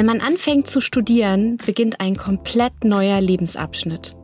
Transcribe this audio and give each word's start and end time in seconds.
Wenn 0.00 0.06
man 0.06 0.22
anfängt 0.22 0.66
zu 0.66 0.80
studieren, 0.80 1.58
beginnt 1.58 2.00
ein 2.00 2.16
komplett 2.16 2.84
neuer 2.84 3.20
Lebensabschnitt. 3.20 4.16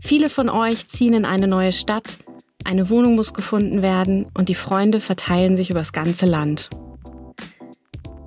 Viele 0.00 0.30
von 0.30 0.48
euch 0.48 0.86
ziehen 0.86 1.12
in 1.12 1.26
eine 1.26 1.46
neue 1.46 1.72
Stadt, 1.72 2.16
eine 2.64 2.88
Wohnung 2.88 3.14
muss 3.14 3.34
gefunden 3.34 3.82
werden 3.82 4.24
und 4.32 4.48
die 4.48 4.54
Freunde 4.54 5.00
verteilen 5.00 5.58
sich 5.58 5.68
übers 5.68 5.92
ganze 5.92 6.24
Land. 6.24 6.70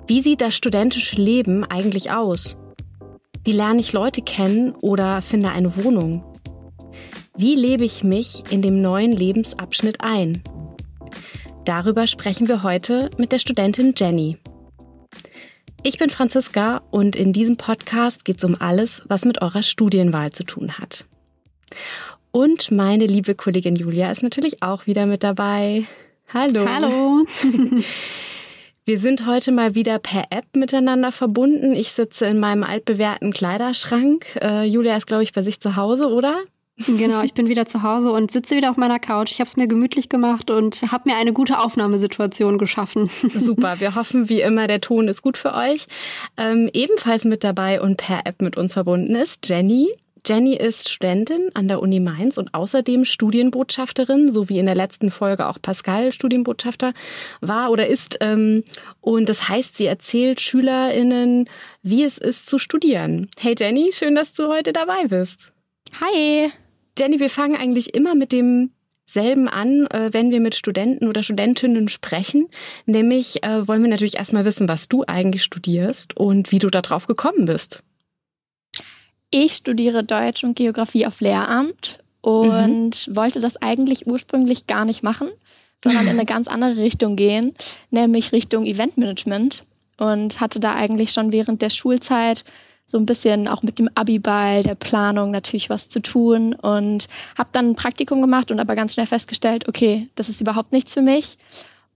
Wie 0.06 0.20
sieht 0.20 0.40
das 0.40 0.54
studentische 0.54 1.16
Leben 1.16 1.64
eigentlich 1.64 2.12
aus? 2.12 2.56
Wie 3.42 3.50
lerne 3.50 3.80
ich 3.80 3.92
Leute 3.92 4.22
kennen 4.22 4.70
oder 4.80 5.22
finde 5.22 5.48
eine 5.48 5.74
Wohnung? 5.74 6.22
Wie 7.36 7.56
lebe 7.56 7.84
ich 7.84 8.04
mich 8.04 8.44
in 8.50 8.62
dem 8.62 8.80
neuen 8.80 9.10
Lebensabschnitt 9.10 10.02
ein? 10.02 10.40
Darüber 11.64 12.06
sprechen 12.06 12.46
wir 12.46 12.62
heute 12.62 13.10
mit 13.16 13.32
der 13.32 13.40
Studentin 13.40 13.92
Jenny. 13.96 14.38
Ich 15.82 15.98
bin 15.98 16.10
Franziska 16.10 16.82
und 16.90 17.14
in 17.14 17.32
diesem 17.32 17.56
Podcast 17.56 18.24
geht 18.24 18.38
es 18.38 18.44
um 18.44 18.56
alles, 18.60 19.02
was 19.08 19.24
mit 19.24 19.40
eurer 19.42 19.62
Studienwahl 19.62 20.32
zu 20.32 20.44
tun 20.44 20.78
hat. 20.78 21.04
Und 22.32 22.70
meine 22.70 23.06
liebe 23.06 23.34
Kollegin 23.34 23.76
Julia 23.76 24.10
ist 24.10 24.22
natürlich 24.22 24.62
auch 24.62 24.86
wieder 24.86 25.06
mit 25.06 25.22
dabei. 25.22 25.86
Hallo. 26.32 26.66
Hallo. 26.68 27.24
Wir 28.84 28.98
sind 29.00 29.26
heute 29.26 29.50
mal 29.52 29.74
wieder 29.74 29.98
per 29.98 30.26
App 30.30 30.44
miteinander 30.54 31.10
verbunden. 31.10 31.74
Ich 31.74 31.92
sitze 31.92 32.26
in 32.26 32.38
meinem 32.38 32.62
altbewährten 32.62 33.32
Kleiderschrank. 33.32 34.24
Äh, 34.40 34.64
Julia 34.64 34.96
ist, 34.96 35.06
glaube 35.06 35.24
ich, 35.24 35.32
bei 35.32 35.42
sich 35.42 35.60
zu 35.60 35.76
Hause, 35.76 36.08
oder? 36.08 36.40
Genau, 36.78 37.22
ich 37.22 37.32
bin 37.32 37.48
wieder 37.48 37.64
zu 37.64 37.82
Hause 37.82 38.12
und 38.12 38.30
sitze 38.30 38.54
wieder 38.54 38.70
auf 38.70 38.76
meiner 38.76 38.98
Couch. 38.98 39.30
Ich 39.32 39.40
habe 39.40 39.48
es 39.48 39.56
mir 39.56 39.66
gemütlich 39.66 40.10
gemacht 40.10 40.50
und 40.50 40.82
habe 40.92 41.08
mir 41.08 41.16
eine 41.16 41.32
gute 41.32 41.58
Aufnahmesituation 41.58 42.58
geschaffen. 42.58 43.08
Super, 43.34 43.80
wir 43.80 43.94
hoffen 43.94 44.28
wie 44.28 44.42
immer, 44.42 44.66
der 44.66 44.82
Ton 44.82 45.08
ist 45.08 45.22
gut 45.22 45.38
für 45.38 45.54
euch. 45.54 45.86
Ähm, 46.36 46.68
ebenfalls 46.74 47.24
mit 47.24 47.44
dabei 47.44 47.80
und 47.80 47.96
per 47.96 48.26
App 48.26 48.42
mit 48.42 48.58
uns 48.58 48.74
verbunden 48.74 49.14
ist 49.14 49.48
Jenny. 49.48 49.90
Jenny 50.26 50.54
ist 50.54 50.90
Studentin 50.90 51.50
an 51.54 51.68
der 51.68 51.80
Uni 51.80 52.00
Mainz 52.00 52.36
und 52.36 52.52
außerdem 52.52 53.04
Studienbotschafterin, 53.04 54.30
so 54.30 54.48
wie 54.48 54.58
in 54.58 54.66
der 54.66 54.74
letzten 54.74 55.10
Folge 55.10 55.46
auch 55.46 55.58
Pascal 55.62 56.12
Studienbotschafter 56.12 56.92
war 57.40 57.70
oder 57.70 57.86
ist. 57.86 58.18
Ähm, 58.20 58.64
und 59.00 59.30
das 59.30 59.48
heißt, 59.48 59.78
sie 59.78 59.86
erzählt 59.86 60.40
SchülerInnen, 60.40 61.48
wie 61.82 62.02
es 62.02 62.18
ist 62.18 62.46
zu 62.46 62.58
studieren. 62.58 63.30
Hey 63.38 63.54
Jenny, 63.58 63.92
schön, 63.92 64.14
dass 64.14 64.34
du 64.34 64.48
heute 64.48 64.74
dabei 64.74 65.06
bist. 65.06 65.52
Hi. 66.00 66.50
Jenny, 66.98 67.20
wir 67.20 67.30
fangen 67.30 67.56
eigentlich 67.56 67.94
immer 67.94 68.14
mit 68.14 68.32
dem 68.32 68.70
selben 69.04 69.48
an, 69.48 69.86
äh, 69.86 70.12
wenn 70.12 70.30
wir 70.30 70.40
mit 70.40 70.54
Studenten 70.54 71.06
oder 71.06 71.22
Studentinnen 71.22 71.88
sprechen. 71.88 72.48
Nämlich 72.86 73.42
äh, 73.44 73.66
wollen 73.66 73.82
wir 73.82 73.90
natürlich 73.90 74.16
erstmal 74.16 74.44
wissen, 74.44 74.68
was 74.68 74.88
du 74.88 75.04
eigentlich 75.06 75.44
studierst 75.44 76.16
und 76.16 76.50
wie 76.52 76.58
du 76.58 76.68
darauf 76.68 77.06
gekommen 77.06 77.46
bist. 77.46 77.82
Ich 79.30 79.54
studiere 79.54 80.04
Deutsch 80.04 80.44
und 80.44 80.56
Geografie 80.56 81.06
auf 81.06 81.20
Lehramt 81.20 82.00
und 82.20 83.06
mhm. 83.06 83.16
wollte 83.16 83.40
das 83.40 83.60
eigentlich 83.60 84.06
ursprünglich 84.06 84.66
gar 84.66 84.84
nicht 84.84 85.02
machen, 85.02 85.28
sondern 85.82 86.04
in 86.04 86.10
eine 86.10 86.24
ganz 86.26 86.48
andere 86.48 86.76
Richtung 86.76 87.16
gehen, 87.16 87.54
nämlich 87.90 88.32
Richtung 88.32 88.64
Eventmanagement 88.64 89.64
und 89.98 90.40
hatte 90.40 90.60
da 90.60 90.74
eigentlich 90.74 91.12
schon 91.12 91.32
während 91.32 91.62
der 91.62 91.70
Schulzeit 91.70 92.44
so 92.86 92.98
ein 92.98 93.06
bisschen 93.06 93.48
auch 93.48 93.62
mit 93.62 93.78
dem 93.78 93.90
Abiball, 93.94 94.62
der 94.62 94.76
Planung 94.76 95.32
natürlich 95.32 95.68
was 95.68 95.88
zu 95.88 96.00
tun 96.00 96.54
und 96.54 97.08
habe 97.36 97.48
dann 97.52 97.70
ein 97.70 97.76
Praktikum 97.76 98.20
gemacht 98.20 98.50
und 98.50 98.60
aber 98.60 98.76
ganz 98.76 98.94
schnell 98.94 99.06
festgestellt, 99.06 99.68
okay, 99.68 100.08
das 100.14 100.28
ist 100.28 100.40
überhaupt 100.40 100.72
nichts 100.72 100.94
für 100.94 101.02
mich 101.02 101.36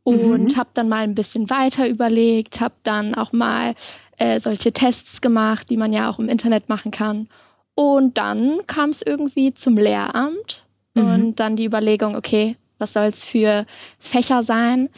und 0.02 0.52
mhm. 0.52 0.56
habe 0.56 0.70
dann 0.74 0.88
mal 0.88 1.04
ein 1.04 1.14
bisschen 1.14 1.48
weiter 1.48 1.88
überlegt, 1.88 2.60
habe 2.60 2.74
dann 2.82 3.14
auch 3.14 3.32
mal 3.32 3.74
äh, 4.18 4.40
solche 4.40 4.72
Tests 4.72 5.20
gemacht, 5.20 5.70
die 5.70 5.76
man 5.76 5.92
ja 5.92 6.10
auch 6.10 6.18
im 6.18 6.28
Internet 6.28 6.68
machen 6.68 6.90
kann 6.90 7.28
und 7.76 8.18
dann 8.18 8.60
kam 8.66 8.90
es 8.90 9.00
irgendwie 9.00 9.54
zum 9.54 9.76
Lehramt 9.78 10.64
mhm. 10.94 11.04
und 11.04 11.40
dann 11.40 11.56
die 11.56 11.64
Überlegung, 11.64 12.16
okay, 12.16 12.56
was 12.78 12.94
soll 12.94 13.06
es 13.06 13.24
für 13.24 13.64
Fächer 13.98 14.42
sein? 14.42 14.88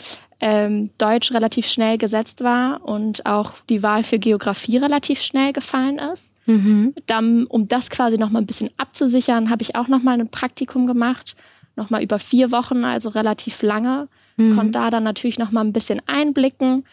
Ähm, 0.42 0.90
Deutsch 0.98 1.32
relativ 1.32 1.66
schnell 1.66 1.98
gesetzt 1.98 2.42
war 2.42 2.84
und 2.84 3.24
auch 3.26 3.54
die 3.70 3.84
Wahl 3.84 4.02
für 4.02 4.18
Geografie 4.18 4.76
relativ 4.76 5.22
schnell 5.22 5.52
gefallen 5.52 5.98
ist. 5.98 6.34
Mhm. 6.46 6.94
Dann, 7.06 7.46
um 7.46 7.68
das 7.68 7.90
quasi 7.90 8.18
nochmal 8.18 8.42
ein 8.42 8.46
bisschen 8.46 8.70
abzusichern, 8.76 9.50
habe 9.50 9.62
ich 9.62 9.76
auch 9.76 9.86
nochmal 9.86 10.20
ein 10.20 10.28
Praktikum 10.28 10.88
gemacht, 10.88 11.36
nochmal 11.76 12.02
über 12.02 12.18
vier 12.18 12.50
Wochen, 12.50 12.84
also 12.84 13.08
relativ 13.10 13.62
lange. 13.62 14.08
Mhm. 14.36 14.56
Konnte 14.56 14.72
da 14.72 14.90
dann 14.90 15.04
natürlich 15.04 15.38
nochmal 15.38 15.64
ein 15.64 15.72
bisschen 15.72 16.02
einblicken. 16.06 16.84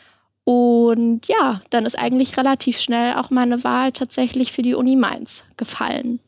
Und 0.44 1.28
ja, 1.28 1.62
dann 1.72 1.88
ist 1.88 1.98
eigentlich 1.98 2.38
relativ 2.38 2.80
schnell 2.80 3.16
auch 3.16 3.32
meine 3.32 3.64
Wahl 3.64 3.92
tatsächlich 3.92 4.52
für 4.52 4.62
die 4.62 4.76
Uni 4.76 4.96
Mainz 4.96 5.44
gefallen. 5.58 6.20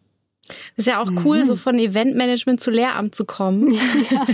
Das 0.48 0.86
ist 0.86 0.88
ja 0.88 1.02
auch 1.02 1.12
cool, 1.24 1.40
mhm. 1.40 1.46
so 1.46 1.56
von 1.56 1.78
Eventmanagement 1.78 2.60
zu 2.60 2.72
Lehramt 2.72 3.16
zu 3.16 3.26
kommen. 3.26 3.78
Ja, 4.12 4.26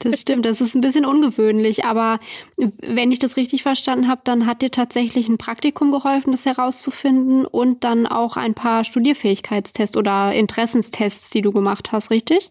das 0.00 0.20
stimmt, 0.20 0.44
das 0.44 0.60
ist 0.60 0.74
ein 0.74 0.80
bisschen 0.80 1.04
ungewöhnlich. 1.04 1.84
Aber 1.84 2.18
wenn 2.56 3.12
ich 3.12 3.18
das 3.18 3.36
richtig 3.36 3.62
verstanden 3.62 4.08
habe, 4.08 4.22
dann 4.24 4.46
hat 4.46 4.62
dir 4.62 4.70
tatsächlich 4.70 5.28
ein 5.28 5.38
Praktikum 5.38 5.90
geholfen, 5.90 6.32
das 6.32 6.46
herauszufinden 6.46 7.44
und 7.44 7.84
dann 7.84 8.06
auch 8.06 8.36
ein 8.36 8.54
paar 8.54 8.84
Studierfähigkeitstests 8.84 9.96
oder 9.96 10.32
Interessenstests, 10.32 11.30
die 11.30 11.42
du 11.42 11.52
gemacht 11.52 11.92
hast, 11.92 12.10
richtig? 12.10 12.50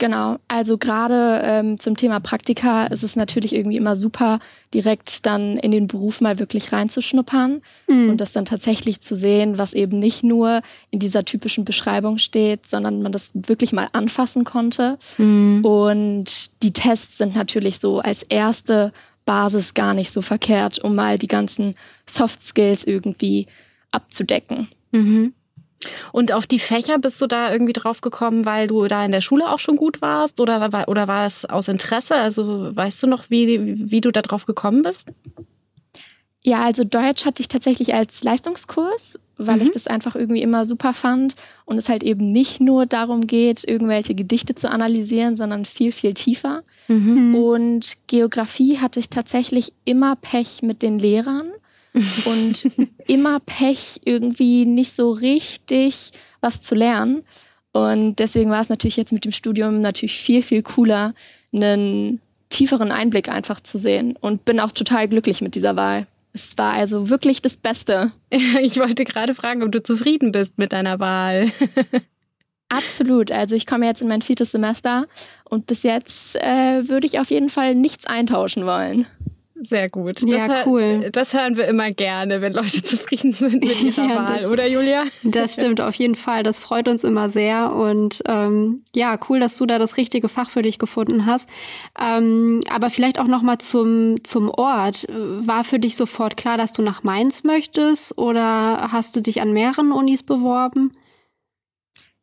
Genau, 0.00 0.38
also 0.46 0.78
gerade 0.78 1.40
ähm, 1.42 1.78
zum 1.78 1.96
Thema 1.96 2.20
Praktika 2.20 2.86
ist 2.86 3.02
es 3.02 3.16
natürlich 3.16 3.52
irgendwie 3.52 3.76
immer 3.76 3.96
super, 3.96 4.38
direkt 4.72 5.26
dann 5.26 5.58
in 5.58 5.72
den 5.72 5.88
Beruf 5.88 6.20
mal 6.20 6.38
wirklich 6.38 6.72
reinzuschnuppern 6.72 7.62
mhm. 7.88 8.10
und 8.10 8.20
das 8.20 8.32
dann 8.32 8.44
tatsächlich 8.44 9.00
zu 9.00 9.16
sehen, 9.16 9.58
was 9.58 9.72
eben 9.72 9.98
nicht 9.98 10.22
nur 10.22 10.62
in 10.90 11.00
dieser 11.00 11.24
typischen 11.24 11.64
Beschreibung 11.64 12.18
steht, 12.18 12.66
sondern 12.66 13.02
man 13.02 13.10
das 13.10 13.32
wirklich 13.34 13.72
mal 13.72 13.88
anfassen 13.92 14.44
konnte. 14.44 14.98
Mhm. 15.18 15.64
Und 15.64 16.62
die 16.62 16.72
Tests 16.72 17.18
sind 17.18 17.34
natürlich 17.34 17.80
so 17.80 17.98
als 17.98 18.22
erste 18.22 18.92
Basis 19.24 19.74
gar 19.74 19.94
nicht 19.94 20.12
so 20.12 20.22
verkehrt, 20.22 20.78
um 20.78 20.94
mal 20.94 21.18
die 21.18 21.26
ganzen 21.26 21.74
Soft 22.06 22.40
Skills 22.42 22.84
irgendwie 22.84 23.46
abzudecken. 23.90 24.68
Mhm. 24.92 25.34
Und 26.12 26.32
auf 26.32 26.46
die 26.46 26.58
Fächer 26.58 26.98
bist 26.98 27.20
du 27.20 27.26
da 27.26 27.52
irgendwie 27.52 27.72
drauf 27.72 28.00
gekommen, 28.00 28.44
weil 28.44 28.66
du 28.66 28.86
da 28.88 29.04
in 29.04 29.12
der 29.12 29.20
Schule 29.20 29.50
auch 29.50 29.58
schon 29.58 29.76
gut 29.76 30.02
warst 30.02 30.40
oder, 30.40 30.88
oder 30.88 31.08
war 31.08 31.26
es 31.26 31.44
aus 31.44 31.68
Interesse? 31.68 32.16
Also 32.16 32.74
weißt 32.74 33.02
du 33.02 33.06
noch, 33.06 33.30
wie, 33.30 33.90
wie 33.90 34.00
du 34.00 34.10
da 34.10 34.22
drauf 34.22 34.44
gekommen 34.44 34.82
bist? 34.82 35.12
Ja, 36.42 36.64
also 36.64 36.84
Deutsch 36.84 37.26
hatte 37.26 37.42
ich 37.42 37.48
tatsächlich 37.48 37.94
als 37.94 38.22
Leistungskurs, 38.22 39.18
weil 39.36 39.56
mhm. 39.56 39.62
ich 39.62 39.70
das 39.70 39.86
einfach 39.86 40.14
irgendwie 40.14 40.42
immer 40.42 40.64
super 40.64 40.94
fand 40.94 41.34
und 41.64 41.78
es 41.78 41.88
halt 41.88 42.02
eben 42.02 42.32
nicht 42.32 42.60
nur 42.60 42.86
darum 42.86 43.26
geht, 43.26 43.64
irgendwelche 43.64 44.14
Gedichte 44.14 44.54
zu 44.54 44.70
analysieren, 44.70 45.36
sondern 45.36 45.64
viel, 45.64 45.92
viel 45.92 46.14
tiefer. 46.14 46.62
Mhm. 46.86 47.34
Und 47.34 47.96
Geografie 48.06 48.78
hatte 48.78 49.00
ich 49.00 49.10
tatsächlich 49.10 49.72
immer 49.84 50.16
Pech 50.16 50.62
mit 50.62 50.82
den 50.82 50.98
Lehrern 50.98 51.52
und 52.24 52.70
immer 53.06 53.40
Pech, 53.40 54.00
irgendwie 54.04 54.66
nicht 54.66 54.94
so 54.94 55.10
richtig 55.10 56.12
was 56.40 56.62
zu 56.62 56.74
lernen. 56.74 57.24
Und 57.72 58.16
deswegen 58.16 58.50
war 58.50 58.60
es 58.60 58.68
natürlich 58.68 58.96
jetzt 58.96 59.12
mit 59.12 59.24
dem 59.24 59.32
Studium 59.32 59.80
natürlich 59.80 60.18
viel, 60.18 60.42
viel 60.42 60.62
cooler, 60.62 61.14
einen 61.52 62.20
tieferen 62.50 62.90
Einblick 62.90 63.28
einfach 63.28 63.60
zu 63.60 63.78
sehen. 63.78 64.16
Und 64.20 64.44
bin 64.44 64.60
auch 64.60 64.72
total 64.72 65.08
glücklich 65.08 65.40
mit 65.40 65.54
dieser 65.54 65.76
Wahl. 65.76 66.06
Es 66.32 66.56
war 66.58 66.74
also 66.74 67.10
wirklich 67.10 67.42
das 67.42 67.56
Beste. 67.56 68.12
Ich 68.60 68.78
wollte 68.78 69.04
gerade 69.04 69.34
fragen, 69.34 69.62
ob 69.62 69.72
du 69.72 69.82
zufrieden 69.82 70.32
bist 70.32 70.58
mit 70.58 70.72
deiner 70.72 70.98
Wahl. 70.98 71.50
Absolut. 72.68 73.32
Also 73.32 73.56
ich 73.56 73.66
komme 73.66 73.86
jetzt 73.86 74.02
in 74.02 74.08
mein 74.08 74.20
viertes 74.20 74.50
Semester 74.50 75.06
und 75.44 75.66
bis 75.66 75.82
jetzt 75.82 76.36
äh, 76.36 76.86
würde 76.88 77.06
ich 77.06 77.18
auf 77.18 77.30
jeden 77.30 77.48
Fall 77.48 77.74
nichts 77.74 78.06
eintauschen 78.06 78.66
wollen. 78.66 79.06
Sehr 79.60 79.88
gut. 79.88 80.22
Das 80.22 80.30
ja, 80.30 80.64
cool. 80.66 81.10
Das 81.10 81.34
hören 81.34 81.56
wir 81.56 81.66
immer 81.66 81.90
gerne, 81.90 82.40
wenn 82.40 82.52
Leute 82.52 82.82
zufrieden 82.84 83.32
sind 83.32 83.64
mit 83.64 83.82
ihrer 83.82 84.08
ja, 84.08 84.16
Wahl, 84.16 84.38
das, 84.42 84.50
oder 84.50 84.66
Julia? 84.66 85.04
Das 85.24 85.54
stimmt 85.54 85.80
auf 85.80 85.94
jeden 85.94 86.14
Fall. 86.14 86.42
Das 86.42 86.58
freut 86.58 86.88
uns 86.88 87.02
immer 87.04 87.28
sehr. 87.28 87.72
Und 87.72 88.22
ähm, 88.26 88.84
ja, 88.94 89.18
cool, 89.28 89.40
dass 89.40 89.56
du 89.56 89.66
da 89.66 89.78
das 89.78 89.96
richtige 89.96 90.28
Fach 90.28 90.50
für 90.50 90.62
dich 90.62 90.78
gefunden 90.78 91.26
hast. 91.26 91.48
Ähm, 92.00 92.60
aber 92.70 92.90
vielleicht 92.90 93.18
auch 93.18 93.26
noch 93.26 93.42
mal 93.42 93.58
zum 93.58 94.22
zum 94.24 94.50
Ort. 94.50 95.06
War 95.08 95.64
für 95.64 95.78
dich 95.78 95.96
sofort 95.96 96.36
klar, 96.36 96.56
dass 96.56 96.72
du 96.72 96.82
nach 96.82 97.02
Mainz 97.02 97.42
möchtest, 97.42 98.16
oder 98.16 98.88
hast 98.92 99.16
du 99.16 99.20
dich 99.20 99.40
an 99.40 99.52
mehreren 99.52 99.92
Unis 99.92 100.22
beworben? 100.22 100.92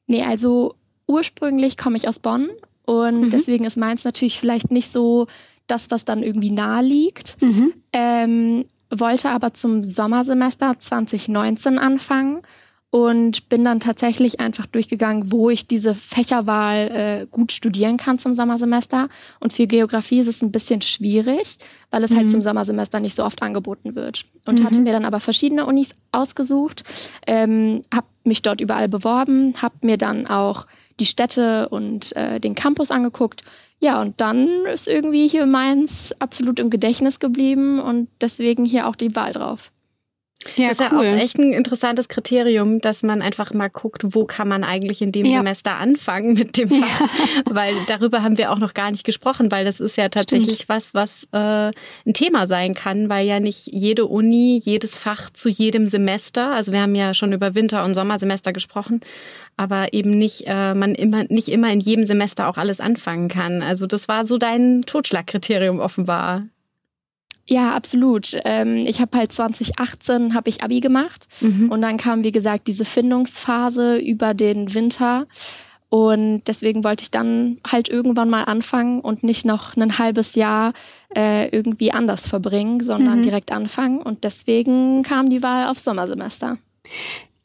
Nee, 0.07 0.23
also 0.23 0.75
ursprünglich 1.07 1.77
komme 1.77 1.97
ich 1.97 2.07
aus 2.07 2.19
Bonn 2.19 2.49
und 2.85 3.21
mhm. 3.21 3.29
deswegen 3.29 3.65
ist 3.65 3.77
Mainz 3.77 4.03
natürlich 4.03 4.39
vielleicht 4.39 4.71
nicht 4.71 4.91
so 4.91 5.27
das, 5.67 5.91
was 5.91 6.05
dann 6.05 6.23
irgendwie 6.23 6.51
nahe 6.51 6.83
liegt. 6.83 7.41
Mhm. 7.41 7.73
Ähm, 7.93 8.65
wollte 8.89 9.29
aber 9.29 9.53
zum 9.53 9.83
Sommersemester 9.83 10.79
2019 10.79 11.79
anfangen 11.79 12.41
und 12.95 13.49
bin 13.49 13.65
dann 13.65 13.81
tatsächlich 13.81 14.39
einfach 14.39 14.67
durchgegangen, 14.67 15.29
wo 15.29 15.49
ich 15.49 15.67
diese 15.67 15.95
Fächerwahl 15.95 16.91
äh, 17.23 17.27
gut 17.29 17.51
studieren 17.51 17.97
kann 17.97 18.19
zum 18.19 18.33
Sommersemester. 18.33 19.09
Und 19.41 19.51
für 19.51 19.67
Geografie 19.67 20.19
ist 20.19 20.27
es 20.27 20.41
ein 20.41 20.53
bisschen 20.53 20.81
schwierig, 20.81 21.57
weil 21.91 22.05
es 22.05 22.11
halt 22.11 22.19
mhm. 22.19 22.21
halt 22.21 22.31
zum 22.31 22.41
Sommersemester 22.41 23.01
nicht 23.01 23.15
so 23.15 23.25
oft 23.25 23.41
angeboten 23.41 23.95
wird. 23.95 24.23
Und 24.45 24.61
mhm. 24.61 24.63
hatte 24.63 24.79
mir 24.79 24.93
dann 24.93 25.03
aber 25.03 25.19
verschiedene 25.19 25.65
Unis 25.65 25.93
ausgesucht, 26.13 26.83
ähm, 27.27 27.81
habe 27.93 28.07
mich 28.23 28.41
dort 28.43 28.61
überall 28.61 28.87
beworben, 28.87 29.55
habe 29.61 29.75
mir 29.81 29.97
dann 29.97 30.27
auch 30.27 30.65
die 30.99 31.05
Städte 31.05 31.67
und 31.67 32.15
äh, 32.15 32.39
den 32.39 32.55
Campus 32.55 32.91
angeguckt. 32.91 33.41
Ja, 33.81 34.01
und 34.01 34.21
dann 34.21 34.65
ist 34.65 34.87
irgendwie 34.87 35.27
hier 35.27 35.45
Mainz 35.45 36.13
absolut 36.19 36.59
im 36.59 36.69
Gedächtnis 36.69 37.19
geblieben 37.19 37.79
und 37.79 38.09
deswegen 38.21 38.65
hier 38.65 38.87
auch 38.87 38.95
die 38.95 39.15
Wahl 39.15 39.31
drauf. 39.33 39.71
Ja, 40.55 40.69
das 40.69 40.79
ist 40.79 40.91
cool. 40.91 41.05
ja 41.05 41.15
auch 41.15 41.17
echt 41.17 41.37
ein 41.37 41.53
interessantes 41.53 42.07
Kriterium, 42.07 42.79
dass 42.79 43.03
man 43.03 43.21
einfach 43.21 43.53
mal 43.53 43.69
guckt, 43.69 44.03
wo 44.05 44.25
kann 44.25 44.47
man 44.47 44.63
eigentlich 44.63 45.01
in 45.01 45.11
dem 45.11 45.25
ja. 45.25 45.39
Semester 45.39 45.75
anfangen 45.75 46.33
mit 46.33 46.57
dem 46.57 46.69
Fach. 46.69 47.01
Ja. 47.01 47.07
Weil 47.49 47.73
darüber 47.87 48.21
haben 48.21 48.37
wir 48.37 48.51
auch 48.51 48.59
noch 48.59 48.73
gar 48.73 48.91
nicht 48.91 49.03
gesprochen, 49.03 49.51
weil 49.51 49.65
das 49.65 49.79
ist 49.79 49.97
ja 49.97 50.07
tatsächlich 50.09 50.63
Stimmt. 50.63 50.69
was, 50.69 50.93
was 50.93 51.27
äh, 51.31 51.71
ein 52.05 52.13
Thema 52.13 52.47
sein 52.47 52.73
kann, 52.73 53.09
weil 53.09 53.25
ja 53.25 53.39
nicht 53.39 53.67
jede 53.67 54.05
Uni, 54.05 54.59
jedes 54.63 54.97
Fach 54.97 55.29
zu 55.29 55.49
jedem 55.49 55.87
Semester, 55.87 56.51
also 56.51 56.71
wir 56.71 56.81
haben 56.81 56.95
ja 56.95 57.13
schon 57.13 57.33
über 57.33 57.55
Winter- 57.55 57.83
und 57.83 57.93
Sommersemester 57.93 58.53
gesprochen, 58.53 59.01
aber 59.57 59.93
eben 59.93 60.11
nicht, 60.11 60.43
äh, 60.47 60.73
man 60.73 60.95
immer, 60.95 61.23
nicht 61.25 61.47
immer 61.49 61.71
in 61.71 61.79
jedem 61.79 62.05
Semester 62.05 62.47
auch 62.47 62.57
alles 62.57 62.79
anfangen 62.79 63.29
kann. 63.29 63.61
Also 63.61 63.87
das 63.87 64.07
war 64.07 64.25
so 64.25 64.37
dein 64.37 64.83
Totschlagkriterium 64.83 65.79
offenbar. 65.79 66.41
Ja, 67.47 67.75
absolut. 67.75 68.35
Ähm, 68.43 68.85
ich 68.87 68.99
habe 69.01 69.17
halt 69.17 69.31
2018 69.31 70.33
habe 70.33 70.49
ich 70.49 70.63
Abi 70.63 70.79
gemacht 70.79 71.27
mhm. 71.41 71.69
und 71.69 71.81
dann 71.81 71.97
kam 71.97 72.23
wie 72.23 72.31
gesagt 72.31 72.67
diese 72.67 72.85
Findungsphase 72.85 73.97
über 73.97 74.33
den 74.33 74.73
Winter 74.73 75.27
und 75.89 76.41
deswegen 76.47 76.83
wollte 76.83 77.03
ich 77.03 77.11
dann 77.11 77.59
halt 77.65 77.87
irgendwann 77.87 78.29
mal 78.29 78.43
anfangen 78.45 78.99
und 78.99 79.23
nicht 79.23 79.45
noch 79.45 79.77
ein 79.77 79.97
halbes 79.99 80.33
Jahr 80.33 80.73
äh, 81.15 81.47
irgendwie 81.49 81.91
anders 81.91 82.27
verbringen, 82.27 82.81
sondern 82.81 83.19
mhm. 83.19 83.23
direkt 83.23 83.51
anfangen 83.51 84.01
und 84.01 84.23
deswegen 84.23 85.03
kam 85.03 85.29
die 85.29 85.43
Wahl 85.43 85.67
auf 85.67 85.77
Sommersemester. 85.77 86.57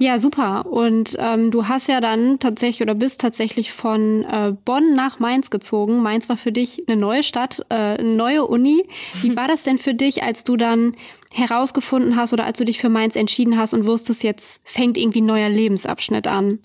Ja, 0.02 0.18
super. 0.18 0.64
Und 0.64 1.14
ähm, 1.18 1.50
du 1.50 1.68
hast 1.68 1.86
ja 1.86 2.00
dann 2.00 2.38
tatsächlich 2.38 2.80
oder 2.80 2.94
bist 2.94 3.20
tatsächlich 3.20 3.70
von 3.70 4.24
äh, 4.24 4.54
Bonn 4.64 4.94
nach 4.94 5.18
Mainz 5.18 5.50
gezogen. 5.50 6.00
Mainz 6.00 6.26
war 6.30 6.38
für 6.38 6.52
dich 6.52 6.88
eine 6.88 6.98
neue 6.98 7.22
Stadt, 7.22 7.60
äh, 7.68 7.74
eine 7.74 8.14
neue 8.14 8.46
Uni. 8.46 8.82
Wie 9.20 9.36
war 9.36 9.46
das 9.46 9.62
denn 9.62 9.76
für 9.76 9.92
dich, 9.92 10.22
als 10.22 10.42
du 10.42 10.56
dann 10.56 10.96
herausgefunden 11.34 12.16
hast 12.16 12.32
oder 12.32 12.46
als 12.46 12.56
du 12.56 12.64
dich 12.64 12.78
für 12.78 12.88
Mainz 12.88 13.14
entschieden 13.14 13.58
hast 13.58 13.74
und 13.74 13.86
wusstest, 13.86 14.22
jetzt 14.22 14.62
fängt 14.64 14.96
irgendwie 14.96 15.20
ein 15.20 15.26
neuer 15.26 15.50
Lebensabschnitt 15.50 16.26
an? 16.26 16.60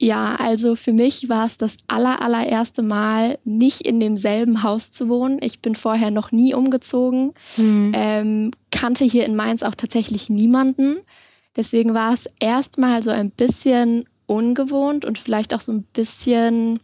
Ja, 0.00 0.36
also 0.36 0.76
für 0.76 0.94
mich 0.94 1.28
war 1.28 1.44
es 1.44 1.58
das 1.58 1.76
aller, 1.88 2.22
allererste 2.22 2.82
Mal, 2.82 3.38
nicht 3.44 3.82
in 3.82 4.00
demselben 4.00 4.62
Haus 4.62 4.92
zu 4.92 5.10
wohnen. 5.10 5.40
Ich 5.42 5.60
bin 5.60 5.74
vorher 5.74 6.10
noch 6.10 6.32
nie 6.32 6.54
umgezogen, 6.54 7.34
hm. 7.56 7.92
ähm, 7.94 8.50
kannte 8.70 9.04
hier 9.04 9.26
in 9.26 9.36
Mainz 9.36 9.62
auch 9.62 9.74
tatsächlich 9.74 10.30
niemanden. 10.30 10.96
Deswegen 11.56 11.94
war 11.94 12.12
es 12.12 12.28
erstmal 12.40 13.02
so 13.02 13.10
ein 13.10 13.30
bisschen 13.30 14.04
ungewohnt 14.26 15.04
und 15.04 15.18
vielleicht 15.18 15.54
auch 15.54 15.60
so 15.60 15.72
ein 15.72 15.82
bisschen, 15.82 16.80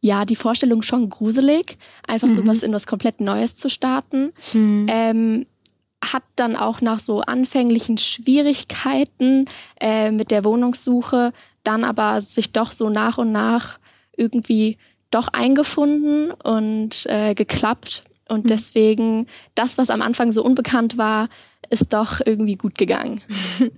ja, 0.00 0.24
die 0.24 0.36
Vorstellung 0.36 0.82
schon 0.82 1.08
gruselig, 1.08 1.78
einfach 2.06 2.28
mhm. 2.28 2.34
so 2.34 2.46
was 2.46 2.62
in 2.62 2.72
was 2.72 2.86
komplett 2.86 3.20
Neues 3.20 3.56
zu 3.56 3.70
starten. 3.70 4.32
Mhm. 4.52 4.86
Ähm, 4.88 5.46
hat 6.04 6.24
dann 6.36 6.54
auch 6.54 6.82
nach 6.82 7.00
so 7.00 7.22
anfänglichen 7.22 7.96
Schwierigkeiten 7.96 9.46
äh, 9.80 10.10
mit 10.10 10.30
der 10.30 10.44
Wohnungssuche 10.44 11.32
dann 11.64 11.82
aber 11.82 12.20
sich 12.20 12.52
doch 12.52 12.72
so 12.72 12.90
nach 12.90 13.18
und 13.18 13.32
nach 13.32 13.78
irgendwie 14.16 14.76
doch 15.10 15.28
eingefunden 15.28 16.30
und 16.30 17.06
äh, 17.06 17.34
geklappt. 17.34 18.04
Und 18.28 18.44
mhm. 18.44 18.48
deswegen, 18.48 19.26
das, 19.54 19.78
was 19.78 19.90
am 19.90 20.02
Anfang 20.02 20.32
so 20.32 20.42
unbekannt 20.42 20.98
war, 20.98 21.28
ist 21.70 21.92
doch 21.92 22.20
irgendwie 22.24 22.56
gut 22.56 22.76
gegangen. 22.76 23.20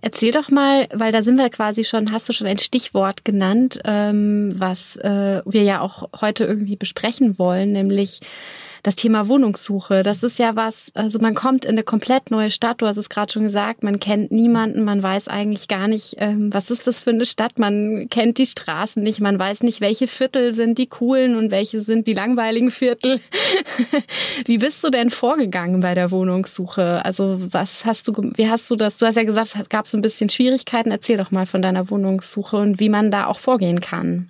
Erzähl 0.00 0.32
doch 0.32 0.50
mal, 0.50 0.88
weil 0.92 1.12
da 1.12 1.22
sind 1.22 1.38
wir 1.38 1.50
quasi 1.50 1.84
schon, 1.84 2.12
hast 2.12 2.28
du 2.28 2.32
schon 2.32 2.46
ein 2.46 2.58
Stichwort 2.58 3.24
genannt, 3.24 3.80
ähm, 3.84 4.54
was 4.56 4.96
äh, 4.96 5.42
wir 5.44 5.62
ja 5.62 5.80
auch 5.80 6.08
heute 6.20 6.44
irgendwie 6.44 6.76
besprechen 6.76 7.38
wollen, 7.38 7.72
nämlich 7.72 8.20
das 8.82 8.96
Thema 8.96 9.28
Wohnungssuche, 9.28 10.02
das 10.02 10.24
ist 10.24 10.40
ja 10.40 10.56
was, 10.56 10.90
also 10.94 11.20
man 11.20 11.34
kommt 11.34 11.64
in 11.64 11.72
eine 11.72 11.84
komplett 11.84 12.32
neue 12.32 12.50
Stadt, 12.50 12.82
du 12.82 12.86
hast 12.86 12.96
es 12.96 13.08
gerade 13.08 13.32
schon 13.32 13.44
gesagt, 13.44 13.84
man 13.84 14.00
kennt 14.00 14.32
niemanden, 14.32 14.82
man 14.82 15.00
weiß 15.00 15.28
eigentlich 15.28 15.68
gar 15.68 15.86
nicht, 15.86 16.16
ähm, 16.18 16.52
was 16.52 16.70
ist 16.70 16.88
das 16.88 16.98
für 16.98 17.10
eine 17.10 17.24
Stadt, 17.24 17.60
man 17.60 18.08
kennt 18.10 18.38
die 18.38 18.46
Straßen 18.46 19.00
nicht, 19.00 19.20
man 19.20 19.38
weiß 19.38 19.62
nicht, 19.62 19.80
welche 19.80 20.08
Viertel 20.08 20.52
sind 20.52 20.78
die 20.78 20.88
coolen 20.88 21.36
und 21.36 21.52
welche 21.52 21.80
sind 21.80 22.08
die 22.08 22.14
langweiligen 22.14 22.72
Viertel. 22.72 23.20
wie 24.46 24.58
bist 24.58 24.82
du 24.82 24.90
denn 24.90 25.10
vorgegangen 25.10 25.80
bei 25.80 25.94
der 25.94 26.10
Wohnungssuche? 26.10 27.04
Also 27.04 27.36
was 27.52 27.84
hast 27.84 28.08
du, 28.08 28.32
wie 28.34 28.48
hast 28.48 28.68
du 28.68 28.74
das, 28.74 28.98
du 28.98 29.06
hast 29.06 29.16
ja 29.16 29.22
gesagt, 29.22 29.56
es 29.60 29.68
gab 29.68 29.86
so 29.86 29.96
ein 29.96 30.02
bisschen 30.02 30.28
Schwierigkeiten, 30.28 30.90
erzähl 30.90 31.18
doch 31.18 31.30
mal 31.30 31.46
von 31.46 31.62
deiner 31.62 31.88
Wohnungssuche 31.88 32.56
und 32.56 32.80
wie 32.80 32.88
man 32.88 33.12
da 33.12 33.26
auch 33.26 33.38
vorgehen 33.38 33.80
kann. 33.80 34.26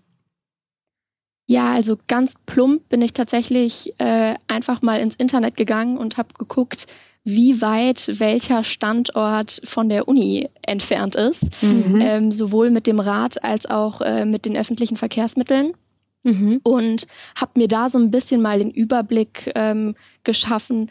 Ja, 1.46 1.72
also 1.72 1.96
ganz 2.06 2.34
plump 2.46 2.88
bin 2.88 3.02
ich 3.02 3.12
tatsächlich 3.12 3.94
äh, 3.98 4.36
einfach 4.48 4.80
mal 4.82 5.00
ins 5.00 5.16
Internet 5.16 5.56
gegangen 5.56 5.98
und 5.98 6.16
habe 6.16 6.34
geguckt, 6.38 6.86
wie 7.24 7.60
weit 7.60 8.20
welcher 8.20 8.64
Standort 8.64 9.60
von 9.64 9.88
der 9.88 10.08
Uni 10.08 10.48
entfernt 10.66 11.14
ist, 11.14 11.62
mhm. 11.62 12.00
ähm, 12.00 12.32
sowohl 12.32 12.70
mit 12.70 12.86
dem 12.86 13.00
Rad 13.00 13.44
als 13.44 13.66
auch 13.66 14.00
äh, 14.00 14.24
mit 14.24 14.44
den 14.44 14.56
öffentlichen 14.56 14.96
Verkehrsmitteln. 14.96 15.72
Mhm. 16.24 16.60
Und 16.62 17.06
habe 17.34 17.52
mir 17.60 17.68
da 17.68 17.88
so 17.88 17.98
ein 17.98 18.10
bisschen 18.10 18.42
mal 18.42 18.58
den 18.58 18.70
Überblick 18.70 19.50
ähm, 19.54 19.96
geschaffen, 20.24 20.90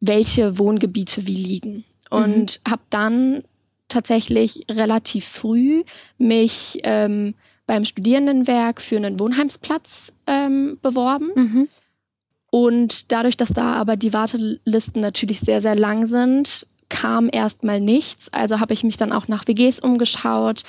welche 0.00 0.58
Wohngebiete 0.58 1.26
wie 1.26 1.34
liegen. 1.34 1.84
Und 2.10 2.60
mhm. 2.64 2.70
habe 2.70 2.82
dann 2.90 3.42
tatsächlich 3.88 4.64
relativ 4.70 5.26
früh 5.26 5.82
mich 6.18 6.78
ähm, 6.84 7.34
beim 7.68 7.84
Studierendenwerk 7.84 8.80
für 8.80 8.96
einen 8.96 9.20
Wohnheimsplatz 9.20 10.12
ähm, 10.26 10.78
beworben. 10.82 11.30
Mhm. 11.36 11.68
Und 12.50 13.12
dadurch, 13.12 13.36
dass 13.36 13.50
da 13.50 13.74
aber 13.74 13.96
die 13.96 14.14
Wartelisten 14.14 15.02
natürlich 15.02 15.38
sehr, 15.40 15.60
sehr 15.60 15.76
lang 15.76 16.06
sind, 16.06 16.66
kam 16.88 17.28
erstmal 17.30 17.80
nichts. 17.80 18.32
Also 18.32 18.58
habe 18.58 18.72
ich 18.72 18.82
mich 18.82 18.96
dann 18.96 19.12
auch 19.12 19.28
nach 19.28 19.46
WGs 19.46 19.80
umgeschaut 19.80 20.62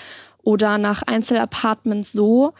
oder 0.44 0.78
nach 0.78 1.02
Einzelapartments 1.02 2.12
so. 2.12 2.54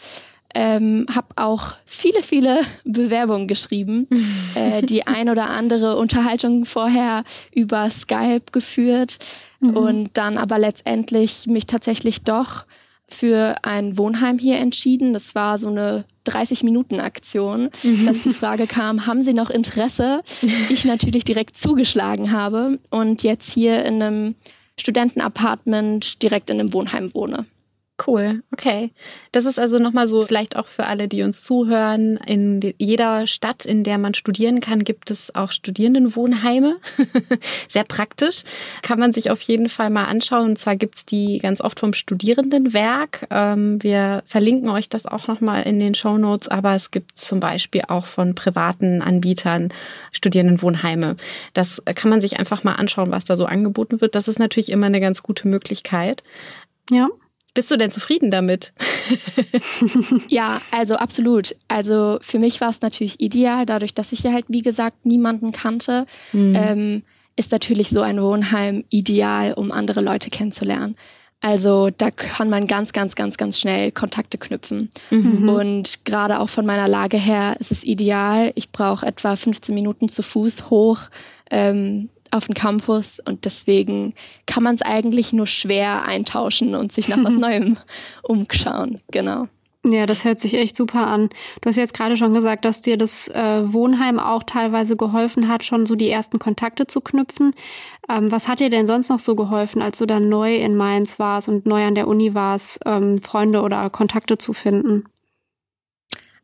Ähm, 0.56 1.06
habe 1.14 1.28
auch 1.36 1.74
viele, 1.86 2.24
viele 2.24 2.62
Bewerbungen 2.86 3.48
geschrieben, 3.48 4.08
äh, 4.56 4.82
die 4.82 5.06
ein 5.06 5.30
oder 5.30 5.50
andere 5.50 5.98
Unterhaltung 5.98 6.66
vorher 6.66 7.26
über 7.54 7.90
Skype 7.90 8.46
geführt 8.54 9.20
mhm. 9.60 9.78
und 9.78 10.10
dann 10.14 10.38
aber 10.38 10.58
letztendlich 10.58 11.46
mich 11.46 11.68
tatsächlich 11.68 12.24
doch 12.24 12.66
für 13.14 13.58
ein 13.64 13.98
Wohnheim 13.98 14.38
hier 14.38 14.58
entschieden. 14.58 15.14
Das 15.14 15.36
war 15.36 15.60
so 15.60 15.68
eine 15.68 16.06
30-Minuten-Aktion, 16.28 17.70
mhm. 17.84 18.06
dass 18.06 18.22
die 18.22 18.34
Frage 18.34 18.68
kam, 18.68 19.06
haben 19.06 19.22
Sie 19.22 19.34
noch 19.34 19.50
Interesse? 19.50 20.22
Ich 20.70 20.86
natürlich 20.86 21.24
direkt 21.24 21.58
zugeschlagen 21.58 22.32
habe 22.32 22.80
und 22.92 23.24
jetzt 23.24 23.52
hier 23.52 23.84
in 23.86 24.02
einem 24.02 24.36
Studentenapartment 24.80 26.22
direkt 26.22 26.50
in 26.50 26.60
einem 26.60 26.74
Wohnheim 26.74 27.14
wohne. 27.14 27.46
Cool, 28.06 28.44
okay. 28.54 28.92
Das 29.32 29.46
ist 29.46 29.60
also 29.60 29.78
nochmal 29.78 30.08
so, 30.08 30.26
vielleicht 30.26 30.56
auch 30.56 30.68
für 30.68 30.86
alle, 30.86 31.08
die 31.08 31.24
uns 31.24 31.44
zuhören. 31.44 32.18
In 32.26 32.62
jeder 32.78 33.28
Stadt, 33.28 33.66
in 33.66 33.84
der 33.84 33.98
man 33.98 34.14
studieren 34.14 34.62
kann, 34.62 34.84
gibt 34.84 35.12
es 35.12 35.36
auch 35.36 35.52
Studierendenwohnheime. 35.52 36.78
Sehr 37.68 37.84
praktisch. 37.84 38.44
Kann 38.84 39.00
man 39.00 39.12
sich 39.12 39.32
auf 39.32 39.42
jeden 39.42 39.68
Fall 39.68 39.90
mal 39.90 40.06
anschauen. 40.06 40.52
Und 40.52 40.60
zwar 40.60 40.78
gibt's 40.78 41.06
die 41.06 41.40
ganz 41.40 41.60
oft 41.60 41.80
vom 41.80 41.94
Studierendenwerk. 41.94 43.28
Ähm, 43.32 43.84
wir 43.84 44.24
verlinken 44.26 44.70
euch 44.70 44.88
das 44.88 45.06
auch 45.06 45.28
nochmal 45.28 45.64
in 45.64 45.80
den 45.80 45.94
Show 45.94 46.18
Notes. 46.18 46.48
Aber 46.48 46.74
es 46.74 46.92
gibt 46.92 47.18
zum 47.18 47.42
Beispiel 47.42 47.82
auch 47.90 48.06
von 48.06 48.34
privaten 48.34 49.02
Anbietern 49.02 49.74
Studierendenwohnheime. 50.14 51.18
Das 51.54 51.84
kann 51.96 52.10
man 52.10 52.22
sich 52.22 52.40
einfach 52.40 52.64
mal 52.64 52.76
anschauen, 52.76 53.12
was 53.12 53.26
da 53.26 53.36
so 53.36 53.46
angeboten 53.46 54.00
wird. 54.00 54.16
Das 54.16 54.30
ist 54.30 54.40
natürlich 54.40 54.72
immer 54.72 54.86
eine 54.86 55.02
ganz 55.02 55.22
gute 55.22 55.48
Möglichkeit. 55.50 56.24
Ja. 56.90 57.10
Bist 57.54 57.72
du 57.72 57.78
denn 57.78 57.92
zufrieden 57.92 58.32
damit? 58.32 58.74
ja, 60.28 60.62
also 60.72 60.96
absolut. 60.96 61.56
Also 61.68 62.20
für 62.22 62.40
mich 62.40 62.62
war 62.62 62.70
es 62.70 62.82
natürlich 62.82 63.20
ideal, 63.20 63.66
dadurch, 63.66 63.94
dass 63.94 64.12
ich 64.12 64.24
ja 64.24 64.32
halt, 64.32 64.46
wie 64.48 64.62
gesagt, 64.62 65.06
niemanden 65.06 65.52
kannte, 65.52 66.06
mhm. 66.32 66.54
ähm, 66.56 67.04
ist 67.36 67.52
natürlich 67.52 67.90
so 67.90 68.02
ein 68.02 68.22
Wohnheim 68.22 68.84
ideal, 68.90 69.54
um 69.54 69.72
andere 69.72 70.02
Leute 70.02 70.30
kennenzulernen. 70.30 70.96
Also 71.42 71.90
da 71.90 72.12
kann 72.12 72.50
man 72.50 72.68
ganz, 72.68 72.92
ganz, 72.92 73.16
ganz, 73.16 73.38
ganz 73.38 73.58
schnell 73.58 73.94
Kontakte 73.94 74.38
knüpfen. 74.38 74.90
Mhm. 75.10 75.48
Und 75.48 76.04
gerade 76.04 76.40
auch 76.40 76.50
von 76.50 76.66
meiner 76.66 76.90
Lage 76.90 77.18
her 77.18 77.56
ist 77.60 77.72
es 77.72 77.86
ideal. 77.86 78.52
Ich 78.56 78.72
brauche 78.72 79.06
etwa 79.06 79.38
15 79.38 79.74
Minuten 79.74 80.10
zu 80.10 80.22
Fuß 80.22 80.70
hoch 80.70 81.00
ähm, 81.50 82.10
auf 82.32 82.46
den 82.46 82.56
Campus 82.56 83.20
und 83.20 83.46
deswegen 83.46 84.14
kann 84.46 84.64
man 84.64 84.76
es 84.76 84.82
eigentlich 84.82 85.34
nur 85.34 85.48
schwer 85.48 86.04
eintauschen 86.04 86.76
und 86.76 86.92
sich 86.92 87.08
nach 87.08 87.24
was 87.24 87.36
Neuem 87.38 87.78
umschauen. 88.24 89.02
Genau. 89.12 89.48
Ja, 89.86 90.06
das 90.06 90.26
hört 90.26 90.42
sich 90.42 90.56
echt 90.56 90.76
super 90.76 91.08
an. 91.08 91.30
Du 91.62 91.70
hast 91.70 91.78
jetzt 91.78 91.94
gerade 91.94 92.18
schon 92.18 92.34
gesagt, 92.34 92.66
dass 92.66 92.82
dir 92.82 92.98
das 92.98 93.30
äh, 93.30 93.62
Wohnheim 93.74 94.20
auch 94.20 94.44
teilweise 94.44 94.98
geholfen 94.98 95.48
hat, 95.48 95.64
schon 95.64 95.86
so 95.86 95.96
die 95.96 96.10
ersten 96.10 96.38
Kontakte 96.38 96.86
zu 96.86 97.00
knüpfen. 97.00 97.54
Ähm, 98.10 98.30
was 98.30 98.50
hat 98.50 98.60
dir 98.60 98.70
denn 98.70 98.88
sonst 98.88 99.08
noch 99.08 99.20
so 99.20 99.36
geholfen, 99.36 99.82
als 99.82 99.98
du 99.98 100.06
dann 100.06 100.28
neu 100.28 100.58
in 100.58 100.76
Mainz 100.76 101.18
warst 101.18 101.48
und 101.48 101.66
neu 101.66 101.86
an 101.86 101.96
der 101.96 102.10
Uni 102.10 102.34
warst, 102.34 102.82
ähm, 102.86 103.22
Freunde 103.22 103.62
oder 103.62 103.90
Kontakte 103.90 104.38
zu 104.38 104.52
finden? 104.52 105.06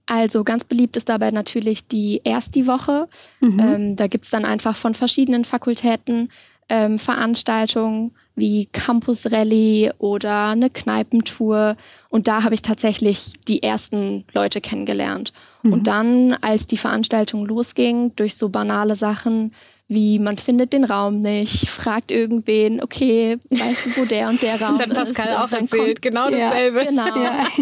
Also 0.08 0.44
ganz 0.44 0.64
beliebt 0.64 0.98
ist 0.98 1.10
dabei 1.10 1.32
natürlich 1.32 1.88
die 1.88 2.22
Ersti-Woche. 2.24 3.08
Mhm. 3.42 3.60
Ähm, 3.60 3.96
da 3.96 4.08
gibt's 4.08 4.30
dann 4.30 4.46
einfach 4.46 4.76
von 4.76 4.94
verschiedenen 4.94 5.46
Fakultäten 5.46 6.30
ähm, 6.70 6.98
Veranstaltungen 6.98 8.12
wie 8.36 8.68
Campus 8.72 9.32
Rally 9.32 9.92
oder 9.98 10.50
eine 10.50 10.70
Kneipentour. 10.70 11.78
Und 12.10 12.28
da 12.28 12.44
habe 12.44 12.56
ich 12.56 12.62
tatsächlich 12.62 13.34
die 13.48 13.64
ersten 13.64 14.26
Leute 14.34 14.62
kennengelernt. 14.62 15.32
Mhm. 15.64 15.74
Und 15.74 15.88
dann, 15.88 16.34
als 16.42 16.68
die 16.68 16.78
Veranstaltung 16.78 17.46
losging, 17.46 18.16
durch 18.16 18.36
so 18.36 18.50
banale 18.50 18.96
Sachen 18.96 19.52
wie 19.88 20.18
man 20.18 20.38
findet 20.38 20.74
den 20.74 20.84
Raum 20.84 21.20
nicht, 21.20 21.70
fragt 21.70 22.10
irgendwen, 22.10 22.82
okay, 22.82 23.38
weißt 23.50 23.86
du, 23.86 23.98
wo 23.98 24.06
der 24.06 24.30
und 24.30 24.42
der 24.42 24.60
Raum 24.62 24.80
ist? 24.80 24.90
Das 24.90 24.98
hat 24.98 25.06
Pascal 25.06 25.28
ist? 25.28 25.38
auch 25.38 25.52
erzählt, 25.52 26.02
genau 26.02 26.30
dasselbe. 26.30 26.80
Ja, 26.80 26.90
genau. 26.90 27.16
Ja. 27.16 27.46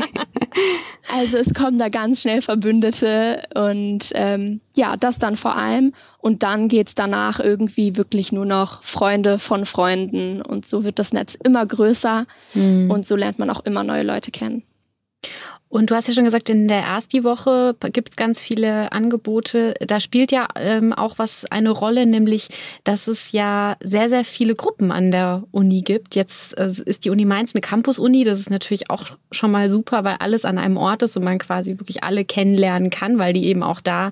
Also 1.11 1.37
es 1.37 1.53
kommen 1.53 1.79
da 1.79 1.89
ganz 1.89 2.21
schnell 2.21 2.41
Verbündete 2.41 3.43
und 3.55 4.11
ähm, 4.13 4.61
ja, 4.75 4.95
das 4.97 5.19
dann 5.19 5.35
vor 5.35 5.55
allem. 5.55 5.93
Und 6.19 6.43
dann 6.43 6.67
geht's 6.67 6.95
danach 6.95 7.39
irgendwie 7.39 7.97
wirklich 7.97 8.31
nur 8.31 8.45
noch 8.45 8.83
Freunde 8.83 9.39
von 9.39 9.65
Freunden 9.65 10.41
und 10.41 10.67
so 10.67 10.83
wird 10.85 10.99
das 10.99 11.11
Netz 11.11 11.35
immer 11.43 11.65
größer 11.65 12.25
mhm. 12.53 12.89
und 12.89 13.05
so 13.05 13.15
lernt 13.15 13.39
man 13.39 13.49
auch 13.49 13.65
immer 13.65 13.83
neue 13.83 14.03
Leute 14.03 14.31
kennen. 14.31 14.63
Und 15.73 15.89
du 15.89 15.95
hast 15.95 16.07
ja 16.07 16.13
schon 16.13 16.25
gesagt, 16.25 16.49
in 16.49 16.67
der 16.67 16.83
Ersti-Woche 16.83 17.75
gibt 17.93 18.09
es 18.11 18.15
ganz 18.15 18.39
viele 18.39 18.91
Angebote. 18.91 19.73
Da 19.79 19.99
spielt 19.99 20.31
ja 20.31 20.47
ähm, 20.55 20.93
auch 20.93 21.17
was 21.17 21.45
eine 21.49 21.71
Rolle, 21.71 22.05
nämlich, 22.05 22.49
dass 22.83 23.07
es 23.07 23.31
ja 23.31 23.75
sehr, 23.83 24.07
sehr 24.07 24.23
viele 24.23 24.53
Gruppen 24.53 24.91
an 24.91 25.09
der 25.09 25.41
Uni 25.49 25.81
gibt. 25.81 26.13
Jetzt 26.13 26.55
äh, 26.59 26.67
ist 26.67 27.05
die 27.05 27.09
Uni 27.09 27.25
Mainz 27.25 27.55
eine 27.55 27.61
Campus-Uni. 27.61 28.23
Das 28.23 28.39
ist 28.39 28.51
natürlich 28.51 28.91
auch 28.91 29.17
schon 29.31 29.49
mal 29.49 29.67
super, 29.67 30.03
weil 30.03 30.17
alles 30.19 30.45
an 30.45 30.59
einem 30.59 30.77
Ort 30.77 31.01
ist 31.01 31.17
und 31.17 31.23
man 31.23 31.39
quasi 31.39 31.79
wirklich 31.79 32.03
alle 32.03 32.23
kennenlernen 32.23 32.91
kann, 32.91 33.17
weil 33.17 33.33
die 33.33 33.45
eben 33.45 33.63
auch 33.63 33.81
da 33.81 34.11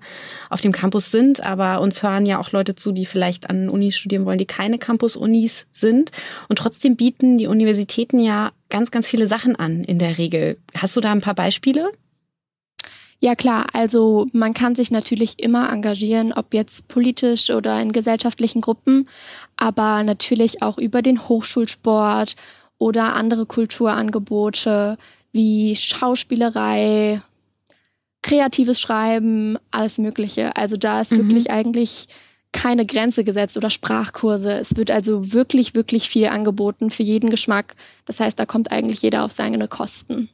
auf 0.50 0.62
dem 0.62 0.72
Campus 0.72 1.12
sind. 1.12 1.46
Aber 1.46 1.80
uns 1.82 2.02
hören 2.02 2.26
ja 2.26 2.40
auch 2.40 2.52
Leute 2.52 2.74
zu, 2.74 2.92
die 2.92 3.06
vielleicht 3.06 3.52
an 3.52 3.70
Unis 3.70 3.96
studieren 3.98 4.26
wollen, 4.26 4.40
die 4.40 4.48
keine 4.48 4.80
Campus-Unis 4.80 5.68
sind. 5.72 6.10
Und 6.50 6.56
trotzdem 6.56 6.96
bieten 6.96 7.38
die 7.38 7.46
Universitäten 7.46 8.18
ja 8.18 8.52
ganz, 8.72 8.90
ganz 8.90 9.08
viele 9.08 9.28
Sachen 9.28 9.56
an 9.56 9.84
in 9.84 10.00
der 10.00 10.18
Regel. 10.18 10.58
Hast 10.76 10.96
du 10.96 11.02
da 11.02 11.12
ein 11.12 11.22
paar 11.22 11.36
Beispiele? 11.36 11.92
Ja 13.20 13.36
klar, 13.36 13.68
also 13.74 14.26
man 14.34 14.56
kann 14.56 14.74
sich 14.74 14.90
natürlich 14.90 15.38
immer 15.38 15.72
engagieren, 15.72 16.34
ob 16.34 16.56
jetzt 16.56 16.88
politisch 16.88 17.52
oder 17.52 17.80
in 17.80 17.92
gesellschaftlichen 17.92 18.62
Gruppen, 18.62 19.08
aber 19.58 20.02
natürlich 20.02 20.64
auch 20.64 20.80
über 20.80 21.04
den 21.04 21.28
Hochschulsport 21.28 22.36
oder 22.80 23.14
andere 23.14 23.46
Kulturangebote 23.46 24.98
wie 25.32 25.76
Schauspielerei, 25.76 27.22
kreatives 28.24 28.82
Schreiben, 28.82 29.60
alles 29.70 30.00
Mögliche. 30.00 30.56
Also 30.58 30.78
da 30.78 31.02
ist 31.02 31.12
mhm. 31.12 31.18
wirklich 31.18 31.52
eigentlich 31.52 32.08
keine 32.52 32.86
Grenze 32.86 33.24
gesetzt 33.24 33.58
oder 33.58 33.70
Sprachkurse. 33.70 34.54
Es 34.54 34.76
wird 34.76 34.92
also 34.92 35.34
wirklich, 35.34 35.74
wirklich 35.74 36.10
viel 36.10 36.28
angeboten 36.28 36.90
für 36.90 37.04
jeden 37.04 37.30
Geschmack. 37.30 37.76
Das 38.06 38.20
heißt, 38.20 38.40
da 38.40 38.46
kommt 38.46 38.72
eigentlich 38.72 39.02
jeder 39.02 39.24
auf 39.24 39.32
seine 39.32 39.68
Kosten. 39.68 40.30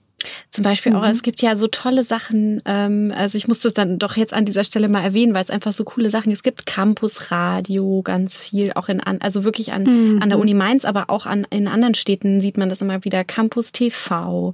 Zum 0.49 0.63
Beispiel 0.63 0.95
auch, 0.95 1.03
mhm. 1.03 1.11
es 1.11 1.21
gibt 1.21 1.43
ja 1.43 1.55
so 1.55 1.67
tolle 1.67 2.03
Sachen, 2.03 2.59
ähm, 2.65 3.13
also 3.15 3.37
ich 3.37 3.47
muss 3.47 3.59
das 3.59 3.73
dann 3.73 3.99
doch 3.99 4.17
jetzt 4.17 4.33
an 4.33 4.45
dieser 4.45 4.63
Stelle 4.63 4.89
mal 4.89 5.03
erwähnen, 5.03 5.35
weil 5.35 5.43
es 5.43 5.51
einfach 5.51 5.73
so 5.73 5.83
coole 5.83 6.09
Sachen 6.09 6.31
Es 6.31 6.41
gibt 6.41 6.65
Campusradio, 6.65 8.01
ganz 8.01 8.41
viel, 8.41 8.73
auch 8.73 8.89
in, 8.89 8.99
also 8.99 9.43
wirklich 9.43 9.73
an, 9.73 9.83
mhm. 9.83 10.21
an 10.21 10.29
der 10.29 10.39
Uni 10.39 10.55
Mainz, 10.55 10.85
aber 10.85 11.11
auch 11.11 11.27
an, 11.27 11.45
in 11.51 11.67
anderen 11.67 11.93
Städten 11.93 12.41
sieht 12.41 12.57
man 12.57 12.67
das 12.67 12.81
immer 12.81 13.05
wieder, 13.05 13.23
Campus 13.23 13.71
TV. 13.71 14.53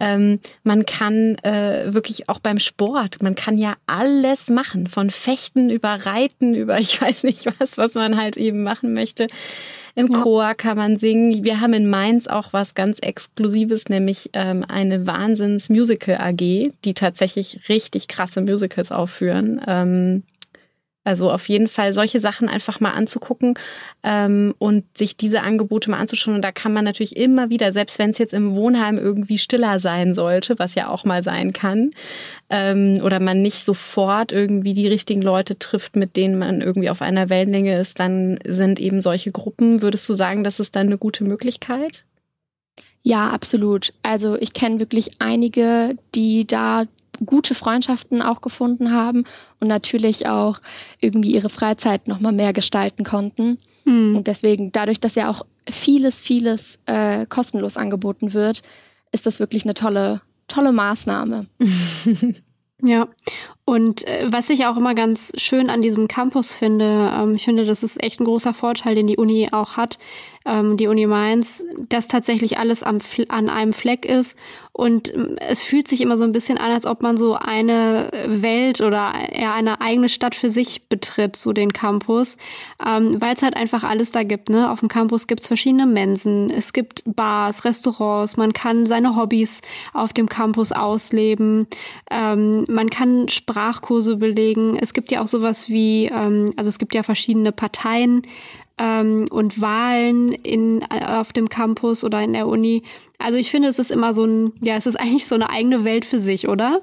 Ähm, 0.00 0.40
man 0.64 0.86
kann 0.86 1.36
äh, 1.42 1.92
wirklich 1.92 2.28
auch 2.28 2.40
beim 2.40 2.58
Sport, 2.58 3.22
man 3.22 3.34
kann 3.34 3.58
ja 3.58 3.74
alles 3.86 4.48
machen, 4.48 4.86
von 4.86 5.10
Fechten 5.10 5.70
über 5.70 6.06
Reiten, 6.06 6.54
über 6.54 6.78
ich 6.80 7.00
weiß 7.00 7.24
nicht 7.24 7.46
was, 7.58 7.78
was 7.78 7.94
man 7.94 8.16
halt 8.16 8.36
eben 8.36 8.62
machen 8.62 8.94
möchte. 8.94 9.28
Im. 9.94 10.12
Chor 10.12 10.54
kann 10.54 10.76
man 10.76 10.98
singen. 10.98 11.44
Wir 11.44 11.60
haben 11.60 11.72
in 11.72 11.88
Mainz 11.88 12.26
auch 12.26 12.52
was 12.52 12.74
ganz 12.74 12.98
Exklusives, 13.00 13.88
nämlich 13.88 14.30
ähm, 14.32 14.64
eine 14.66 15.06
Wahnsinns-Musical-AG, 15.06 16.72
die 16.84 16.94
tatsächlich 16.94 17.68
richtig 17.68 18.08
krasse 18.08 18.40
Musicals 18.40 18.92
aufführen. 18.92 19.60
Ähm, 19.66 20.22
also 21.02 21.30
auf 21.30 21.48
jeden 21.48 21.66
Fall 21.66 21.94
solche 21.94 22.20
Sachen 22.20 22.48
einfach 22.48 22.80
mal 22.80 22.90
anzugucken 22.90 23.54
ähm, 24.02 24.54
und 24.58 24.84
sich 24.96 25.16
diese 25.16 25.42
Angebote 25.42 25.90
mal 25.90 25.98
anzuschauen. 25.98 26.36
Und 26.36 26.42
da 26.42 26.52
kann 26.52 26.74
man 26.74 26.84
natürlich 26.84 27.16
immer 27.16 27.48
wieder, 27.48 27.72
selbst 27.72 27.98
wenn 27.98 28.10
es 28.10 28.18
jetzt 28.18 28.34
im 28.34 28.54
Wohnheim 28.54 28.98
irgendwie 28.98 29.38
stiller 29.38 29.80
sein 29.80 30.12
sollte, 30.12 30.58
was 30.58 30.74
ja 30.74 30.88
auch 30.88 31.04
mal 31.04 31.22
sein 31.22 31.54
kann, 31.54 31.90
ähm, 32.50 33.00
oder 33.02 33.22
man 33.22 33.40
nicht 33.40 33.64
sofort 33.64 34.32
irgendwie 34.32 34.74
die 34.74 34.88
richtigen 34.88 35.22
Leute 35.22 35.58
trifft, 35.58 35.96
mit 35.96 36.16
denen 36.16 36.38
man 36.38 36.60
irgendwie 36.60 36.90
auf 36.90 37.00
einer 37.00 37.30
Wellenlänge 37.30 37.78
ist, 37.78 37.98
dann 37.98 38.38
sind 38.46 38.78
eben 38.78 39.00
solche 39.00 39.32
Gruppen, 39.32 39.80
würdest 39.80 40.06
du 40.08 40.14
sagen, 40.14 40.44
das 40.44 40.60
ist 40.60 40.76
dann 40.76 40.88
eine 40.88 40.98
gute 40.98 41.24
Möglichkeit? 41.24 42.04
Ja, 43.02 43.30
absolut. 43.30 43.94
Also 44.02 44.36
ich 44.36 44.52
kenne 44.52 44.78
wirklich 44.78 45.12
einige, 45.20 45.96
die 46.14 46.46
da 46.46 46.84
gute 47.24 47.54
Freundschaften 47.54 48.22
auch 48.22 48.40
gefunden 48.40 48.92
haben 48.92 49.24
und 49.60 49.68
natürlich 49.68 50.26
auch 50.26 50.60
irgendwie 51.00 51.32
ihre 51.32 51.48
Freizeit 51.48 52.08
noch 52.08 52.20
mal 52.20 52.32
mehr 52.32 52.52
gestalten 52.52 53.04
konnten. 53.04 53.58
Mhm. 53.84 54.16
Und 54.16 54.26
deswegen, 54.26 54.72
dadurch, 54.72 55.00
dass 55.00 55.14
ja 55.14 55.30
auch 55.30 55.44
vieles, 55.68 56.22
vieles 56.22 56.78
äh, 56.86 57.26
kostenlos 57.26 57.76
angeboten 57.76 58.32
wird, 58.32 58.62
ist 59.12 59.26
das 59.26 59.40
wirklich 59.40 59.64
eine 59.64 59.74
tolle, 59.74 60.20
tolle 60.48 60.72
Maßnahme. 60.72 61.46
Ja, 62.82 63.08
und 63.70 64.04
äh, 64.08 64.26
was 64.26 64.50
ich 64.50 64.66
auch 64.66 64.76
immer 64.76 64.96
ganz 64.96 65.30
schön 65.36 65.70
an 65.70 65.80
diesem 65.80 66.08
Campus 66.08 66.50
finde, 66.50 67.12
ähm, 67.14 67.36
ich 67.36 67.44
finde, 67.44 67.64
das 67.64 67.84
ist 67.84 68.02
echt 68.02 68.18
ein 68.18 68.24
großer 68.24 68.52
Vorteil, 68.52 68.96
den 68.96 69.06
die 69.06 69.16
Uni 69.16 69.50
auch 69.52 69.76
hat, 69.76 70.00
ähm, 70.44 70.76
die 70.76 70.88
Uni 70.88 71.06
Mainz, 71.06 71.64
dass 71.88 72.08
tatsächlich 72.08 72.58
alles 72.58 72.82
am, 72.82 72.98
an 73.28 73.48
einem 73.48 73.72
Fleck 73.72 74.04
ist. 74.04 74.36
Und 74.72 75.14
ähm, 75.14 75.36
es 75.38 75.62
fühlt 75.62 75.86
sich 75.86 76.00
immer 76.00 76.16
so 76.16 76.24
ein 76.24 76.32
bisschen 76.32 76.58
an, 76.58 76.72
als 76.72 76.84
ob 76.84 77.02
man 77.02 77.16
so 77.16 77.34
eine 77.34 78.08
Welt 78.26 78.80
oder 78.80 79.12
eher 79.30 79.52
eine 79.52 79.80
eigene 79.80 80.08
Stadt 80.08 80.34
für 80.34 80.50
sich 80.50 80.88
betritt, 80.88 81.36
so 81.36 81.52
den 81.52 81.72
Campus, 81.72 82.36
weil 82.78 83.34
es 83.34 83.42
halt 83.42 83.56
einfach 83.56 83.84
alles 83.84 84.10
da 84.10 84.22
gibt. 84.22 84.48
Ne? 84.48 84.70
Auf 84.70 84.80
dem 84.80 84.88
Campus 84.88 85.26
gibt 85.26 85.42
es 85.42 85.46
verschiedene 85.46 85.86
Mensen, 85.86 86.50
es 86.50 86.72
gibt 86.72 87.02
Bars, 87.04 87.64
Restaurants, 87.64 88.36
man 88.36 88.52
kann 88.52 88.86
seine 88.86 89.16
Hobbys 89.16 89.60
auf 89.92 90.12
dem 90.12 90.28
Campus 90.28 90.72
ausleben, 90.72 91.66
man 92.10 92.90
kann 92.90 93.28
Sprachkurse 93.60 94.16
belegen. 94.16 94.78
Es 94.80 94.94
gibt 94.94 95.10
ja 95.10 95.22
auch 95.22 95.26
sowas 95.26 95.68
wie, 95.68 96.06
ähm, 96.06 96.52
also 96.56 96.68
es 96.68 96.78
gibt 96.78 96.94
ja 96.94 97.02
verschiedene 97.02 97.52
Parteien, 97.52 98.22
ähm, 98.78 99.28
und 99.30 99.60
Wahlen 99.60 100.32
in, 100.32 100.82
auf 100.84 101.34
dem 101.34 101.50
Campus 101.50 102.02
oder 102.02 102.22
in 102.22 102.32
der 102.32 102.46
Uni. 102.46 102.82
Also 103.18 103.36
ich 103.36 103.50
finde, 103.50 103.68
es 103.68 103.78
ist 103.78 103.90
immer 103.90 104.14
so 104.14 104.24
ein, 104.24 104.52
ja, 104.62 104.76
es 104.76 104.86
ist 104.86 104.98
eigentlich 104.98 105.26
so 105.26 105.34
eine 105.34 105.50
eigene 105.50 105.84
Welt 105.84 106.06
für 106.06 106.18
sich, 106.18 106.48
oder? 106.48 106.80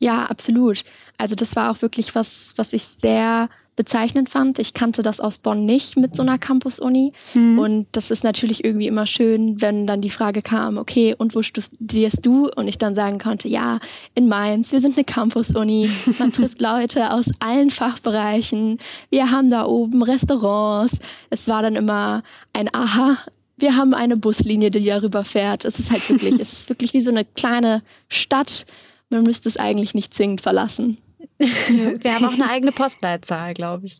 Ja, 0.00 0.24
absolut. 0.24 0.82
Also 1.16 1.36
das 1.36 1.54
war 1.54 1.70
auch 1.70 1.80
wirklich 1.82 2.16
was, 2.16 2.52
was 2.56 2.72
ich 2.72 2.82
sehr 2.82 3.48
bezeichnend 3.78 4.28
fand. 4.28 4.58
Ich 4.58 4.74
kannte 4.74 5.02
das 5.02 5.20
aus 5.20 5.38
Bonn 5.38 5.64
nicht 5.64 5.96
mit 5.96 6.14
so 6.14 6.22
einer 6.22 6.36
Campus-Uni. 6.36 7.12
Mhm. 7.32 7.58
Und 7.58 7.86
das 7.92 8.10
ist 8.10 8.24
natürlich 8.24 8.64
irgendwie 8.64 8.88
immer 8.88 9.06
schön, 9.06 9.62
wenn 9.62 9.86
dann 9.86 10.02
die 10.02 10.10
Frage 10.10 10.42
kam, 10.42 10.76
okay, 10.76 11.14
und 11.16 11.34
wo 11.34 11.42
studierst 11.42 12.26
du? 12.26 12.50
Und 12.54 12.68
ich 12.68 12.76
dann 12.76 12.94
sagen 12.96 13.18
konnte, 13.18 13.48
ja, 13.48 13.78
in 14.14 14.28
Mainz, 14.28 14.72
wir 14.72 14.80
sind 14.80 14.96
eine 14.96 15.04
Campus-Uni. 15.04 15.88
Man 16.18 16.32
trifft 16.32 16.60
Leute 16.60 17.12
aus 17.12 17.30
allen 17.38 17.70
Fachbereichen. 17.70 18.78
Wir 19.10 19.30
haben 19.30 19.48
da 19.48 19.64
oben 19.64 20.02
Restaurants. 20.02 20.98
Es 21.30 21.46
war 21.46 21.62
dann 21.62 21.76
immer 21.76 22.24
ein 22.52 22.68
Aha. 22.74 23.16
Wir 23.56 23.76
haben 23.76 23.94
eine 23.94 24.16
Buslinie, 24.16 24.72
die 24.72 24.84
darüber 24.84 25.24
fährt. 25.24 25.64
Es 25.64 25.78
ist 25.78 25.92
halt 25.92 26.08
wirklich, 26.10 26.34
es 26.40 26.52
ist 26.52 26.68
wirklich 26.68 26.92
wie 26.94 27.00
so 27.00 27.10
eine 27.10 27.24
kleine 27.24 27.82
Stadt. 28.08 28.66
Man 29.08 29.22
müsste 29.22 29.48
es 29.48 29.56
eigentlich 29.56 29.94
nicht 29.94 30.12
zwingend 30.12 30.40
verlassen. 30.40 30.98
Wir 31.38 32.14
haben 32.14 32.24
auch 32.24 32.32
eine 32.32 32.48
eigene 32.48 32.72
Postleitzahl, 32.72 33.54
glaube 33.54 33.86
ich. 33.86 33.98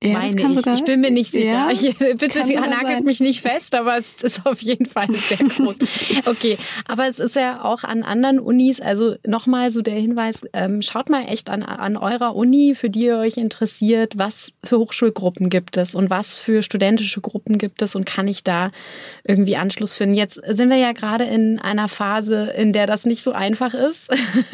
Ja, 0.00 0.12
meine 0.12 0.40
ich. 0.40 0.66
ich 0.66 0.84
bin 0.84 1.00
mir 1.00 1.10
nicht 1.10 1.32
sicher. 1.32 1.44
Ja, 1.44 1.70
ich, 1.72 1.98
bitte 2.18 2.46
nagelt 2.46 3.04
mich 3.04 3.18
nicht 3.18 3.40
fest, 3.40 3.74
aber 3.74 3.96
es 3.96 4.14
ist 4.22 4.46
auf 4.46 4.62
jeden 4.62 4.86
Fall 4.86 5.08
sehr 5.12 5.38
groß. 5.38 5.76
okay, 6.26 6.56
aber 6.86 7.08
es 7.08 7.18
ist 7.18 7.34
ja 7.34 7.64
auch 7.64 7.82
an 7.82 8.04
anderen 8.04 8.38
Unis, 8.38 8.80
also 8.80 9.16
nochmal 9.26 9.72
so 9.72 9.82
der 9.82 9.96
Hinweis, 9.96 10.46
ähm, 10.52 10.82
schaut 10.82 11.10
mal 11.10 11.22
echt 11.22 11.50
an, 11.50 11.64
an 11.64 11.96
eurer 11.96 12.36
Uni, 12.36 12.76
für 12.76 12.90
die 12.90 13.06
ihr 13.06 13.18
euch 13.18 13.38
interessiert, 13.38 14.16
was 14.16 14.52
für 14.62 14.78
Hochschulgruppen 14.78 15.50
gibt 15.50 15.76
es 15.76 15.96
und 15.96 16.10
was 16.10 16.36
für 16.36 16.62
studentische 16.62 17.20
Gruppen 17.20 17.58
gibt 17.58 17.82
es 17.82 17.96
und 17.96 18.06
kann 18.06 18.28
ich 18.28 18.44
da 18.44 18.68
irgendwie 19.26 19.56
Anschluss 19.56 19.94
finden. 19.94 20.14
Jetzt 20.14 20.34
sind 20.46 20.70
wir 20.70 20.76
ja 20.76 20.92
gerade 20.92 21.24
in 21.24 21.58
einer 21.58 21.88
Phase, 21.88 22.52
in 22.56 22.72
der 22.72 22.86
das 22.86 23.04
nicht 23.04 23.24
so 23.24 23.32
einfach 23.32 23.74
ist. 23.74 24.10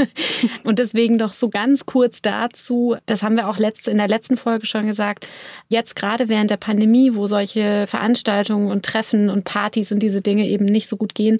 und 0.64 0.78
deswegen 0.78 1.18
doch 1.18 1.34
so 1.34 1.50
ganz 1.50 1.84
kurz 1.84 2.22
dazu, 2.22 2.96
das 3.04 3.22
haben 3.22 3.36
wir 3.36 3.46
auch 3.46 3.58
letzte, 3.58 3.90
in 3.90 3.98
der 3.98 4.08
letzten 4.08 4.38
Folge 4.38 4.64
schon 4.64 4.86
gesagt, 4.86 5.26
Jetzt 5.68 5.96
gerade 5.96 6.28
während 6.28 6.50
der 6.50 6.56
Pandemie, 6.56 7.14
wo 7.14 7.26
solche 7.26 7.86
Veranstaltungen 7.86 8.70
und 8.70 8.84
Treffen 8.84 9.30
und 9.30 9.44
Partys 9.44 9.92
und 9.92 10.00
diese 10.00 10.20
Dinge 10.20 10.46
eben 10.46 10.64
nicht 10.64 10.88
so 10.88 10.96
gut 10.96 11.14
gehen, 11.14 11.38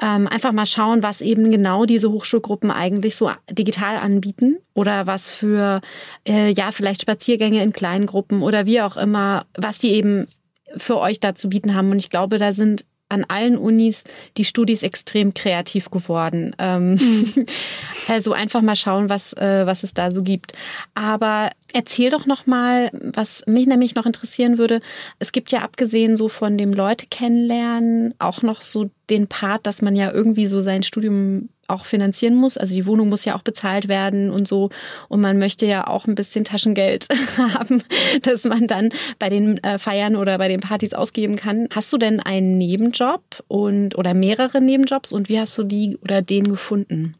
ähm, 0.00 0.28
einfach 0.28 0.52
mal 0.52 0.66
schauen, 0.66 1.02
was 1.02 1.20
eben 1.20 1.50
genau 1.50 1.84
diese 1.84 2.10
Hochschulgruppen 2.10 2.70
eigentlich 2.70 3.16
so 3.16 3.30
digital 3.50 3.96
anbieten 3.96 4.58
oder 4.74 5.06
was 5.06 5.30
für, 5.30 5.80
äh, 6.26 6.52
ja, 6.52 6.70
vielleicht 6.70 7.02
Spaziergänge 7.02 7.62
in 7.62 7.72
kleinen 7.72 8.06
Gruppen 8.06 8.42
oder 8.42 8.66
wie 8.66 8.80
auch 8.80 8.96
immer, 8.96 9.46
was 9.54 9.78
die 9.78 9.90
eben 9.90 10.28
für 10.76 10.98
euch 10.98 11.20
da 11.20 11.34
zu 11.34 11.48
bieten 11.48 11.74
haben. 11.74 11.90
Und 11.90 11.98
ich 11.98 12.10
glaube, 12.10 12.38
da 12.38 12.52
sind 12.52 12.84
an 13.12 13.24
allen 13.28 13.56
Unis 13.56 14.04
die 14.36 14.44
Studis 14.44 14.82
extrem 14.82 15.34
kreativ 15.34 15.90
geworden. 15.90 16.56
Ähm, 16.58 16.94
mhm. 16.94 17.46
also 18.08 18.32
einfach 18.32 18.62
mal 18.62 18.76
schauen, 18.76 19.08
was, 19.08 19.32
äh, 19.34 19.66
was 19.66 19.82
es 19.82 19.94
da 19.94 20.10
so 20.10 20.22
gibt. 20.22 20.54
Aber 20.94 21.50
erzähl 21.72 22.10
doch 22.10 22.26
noch 22.26 22.46
mal, 22.46 22.90
was 22.92 23.44
mich 23.46 23.66
nämlich 23.66 23.94
noch 23.94 24.06
interessieren 24.06 24.58
würde. 24.58 24.80
Es 25.18 25.32
gibt 25.32 25.52
ja 25.52 25.60
abgesehen 25.60 26.16
so 26.16 26.28
von 26.28 26.58
dem 26.58 26.72
Leute 26.72 27.06
kennenlernen 27.06 28.14
auch 28.18 28.42
noch 28.42 28.62
so 28.62 28.90
den 29.10 29.26
Part, 29.26 29.66
dass 29.66 29.82
man 29.82 29.94
ja 29.94 30.10
irgendwie 30.10 30.46
so 30.46 30.60
sein 30.60 30.82
Studium 30.82 31.48
auch 31.68 31.84
finanzieren 31.84 32.34
muss. 32.34 32.56
Also 32.56 32.74
die 32.74 32.86
Wohnung 32.86 33.08
muss 33.08 33.24
ja 33.24 33.36
auch 33.36 33.42
bezahlt 33.42 33.88
werden 33.88 34.30
und 34.30 34.46
so. 34.48 34.70
Und 35.08 35.20
man 35.20 35.38
möchte 35.38 35.66
ja 35.66 35.86
auch 35.86 36.06
ein 36.06 36.14
bisschen 36.14 36.44
Taschengeld 36.44 37.08
haben, 37.36 37.82
dass 38.22 38.44
man 38.44 38.66
dann 38.66 38.90
bei 39.18 39.28
den 39.28 39.62
äh, 39.64 39.78
Feiern 39.78 40.16
oder 40.16 40.38
bei 40.38 40.48
den 40.48 40.60
Partys 40.60 40.94
ausgeben 40.94 41.36
kann. 41.36 41.68
Hast 41.74 41.92
du 41.92 41.98
denn 41.98 42.20
einen 42.20 42.58
Nebenjob 42.58 43.22
und 43.48 43.96
oder 43.96 44.14
mehrere 44.14 44.60
Nebenjobs 44.60 45.12
und 45.12 45.28
wie 45.28 45.38
hast 45.38 45.56
du 45.58 45.64
die 45.64 45.96
oder 46.02 46.22
den 46.22 46.48
gefunden? 46.48 47.16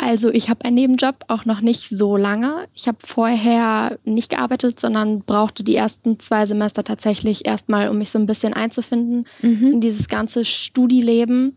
Also 0.00 0.30
ich 0.30 0.48
habe 0.48 0.64
einen 0.64 0.76
Nebenjob 0.76 1.24
auch 1.26 1.44
noch 1.44 1.60
nicht 1.60 1.88
so 1.88 2.16
lange. 2.16 2.68
Ich 2.72 2.86
habe 2.86 2.98
vorher 3.00 3.98
nicht 4.04 4.30
gearbeitet, 4.30 4.78
sondern 4.78 5.22
brauchte 5.22 5.64
die 5.64 5.74
ersten 5.74 6.20
zwei 6.20 6.46
Semester 6.46 6.84
tatsächlich 6.84 7.46
erstmal, 7.46 7.88
um 7.88 7.98
mich 7.98 8.10
so 8.10 8.18
ein 8.20 8.26
bisschen 8.26 8.54
einzufinden 8.54 9.26
mhm. 9.42 9.72
in 9.72 9.80
dieses 9.80 10.06
ganze 10.06 10.44
Studieleben. 10.44 11.56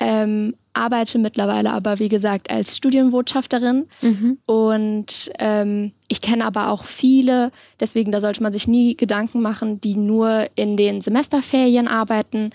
Ähm, 0.00 0.54
arbeite 0.72 1.18
mittlerweile 1.18 1.72
aber, 1.72 1.98
wie 1.98 2.08
gesagt, 2.08 2.50
als 2.50 2.76
Studienbotschafterin. 2.76 3.86
Mhm. 4.02 4.38
Und 4.46 5.30
ähm, 5.38 5.92
ich 6.08 6.20
kenne 6.20 6.44
aber 6.44 6.70
auch 6.70 6.84
viele, 6.84 7.50
deswegen 7.80 8.12
da 8.12 8.20
sollte 8.20 8.42
man 8.42 8.52
sich 8.52 8.66
nie 8.66 8.96
Gedanken 8.96 9.42
machen, 9.42 9.80
die 9.80 9.96
nur 9.96 10.48
in 10.54 10.76
den 10.76 11.00
Semesterferien 11.00 11.88
arbeiten. 11.88 12.52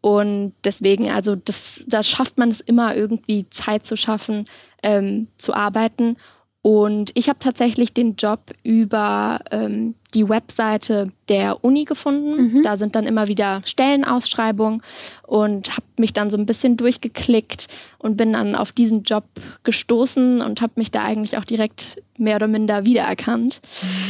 Und 0.00 0.54
deswegen, 0.64 1.10
also 1.10 1.34
das, 1.36 1.84
da 1.88 2.02
schafft 2.02 2.38
man 2.38 2.50
es 2.50 2.60
immer 2.60 2.94
irgendwie 2.94 3.48
Zeit 3.50 3.84
zu 3.84 3.96
schaffen, 3.96 4.44
ähm, 4.82 5.28
zu 5.36 5.54
arbeiten. 5.54 6.16
Und 6.60 7.12
ich 7.14 7.28
habe 7.28 7.38
tatsächlich 7.38 7.92
den 7.92 8.16
Job 8.16 8.40
über 8.64 9.40
ähm, 9.52 9.94
die 10.12 10.28
Webseite 10.28 11.12
der 11.28 11.64
Uni 11.64 11.84
gefunden. 11.84 12.52
Mhm. 12.52 12.62
Da 12.62 12.76
sind 12.76 12.96
dann 12.96 13.06
immer 13.06 13.28
wieder 13.28 13.60
Stellenausschreibungen 13.64 14.82
und 15.26 15.70
habe 15.70 15.86
mich 15.98 16.12
dann 16.12 16.30
so 16.30 16.36
ein 16.36 16.46
bisschen 16.46 16.76
durchgeklickt 16.76 17.68
und 17.98 18.16
bin 18.16 18.32
dann 18.32 18.56
auf 18.56 18.72
diesen 18.72 19.04
Job 19.04 19.24
gestoßen 19.62 20.40
und 20.40 20.60
habe 20.60 20.72
mich 20.76 20.90
da 20.90 21.04
eigentlich 21.04 21.36
auch 21.38 21.44
direkt 21.44 22.02
mehr 22.18 22.36
oder 22.36 22.48
minder 22.48 22.84
wiedererkannt. 22.84 23.60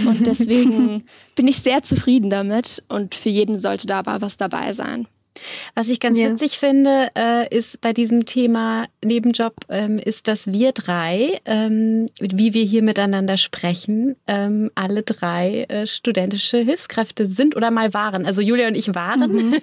Und 0.07 0.26
deswegen 0.26 1.05
bin 1.35 1.49
ich 1.49 1.59
sehr 1.59 1.83
zufrieden 1.83 2.31
damit 2.31 2.83
und 2.88 3.14
für 3.14 3.31
jeden 3.31 3.59
sollte 3.59 3.87
da 3.87 3.99
aber 3.99 4.23
was 4.23 4.38
dabei 4.38 4.73
sein. 4.73 5.07
Was 5.75 5.88
ich 5.88 6.00
ganz 6.00 6.18
ja. 6.18 6.30
witzig 6.30 6.59
finde, 6.59 7.09
äh, 7.16 7.54
ist 7.54 7.80
bei 7.80 7.92
diesem 7.92 8.26
Thema 8.26 8.87
Nebenjob, 9.04 9.54
ähm, 9.68 9.99
ist, 9.99 10.28
dass 10.28 10.52
wir 10.52 10.73
drei, 10.73 11.40
ähm, 11.45 12.09
wie 12.21 12.54
wir 12.54 12.64
hier 12.64 12.83
miteinander 12.83 13.37
sprechen, 13.37 14.16
ähm, 14.26 14.71
alle 14.75 15.02
drei 15.02 15.64
äh, 15.68 15.87
studentische 15.87 16.59
Hilfskräfte 16.59 17.26
sind 17.26 17.57
oder 17.57 17.71
mal 17.71 17.95
waren. 17.95 18.26
Also 18.26 18.42
Julia 18.42 18.69
und 18.69 18.75
ich 18.75 18.95
waren. 18.95 19.32
Mhm. 19.32 19.56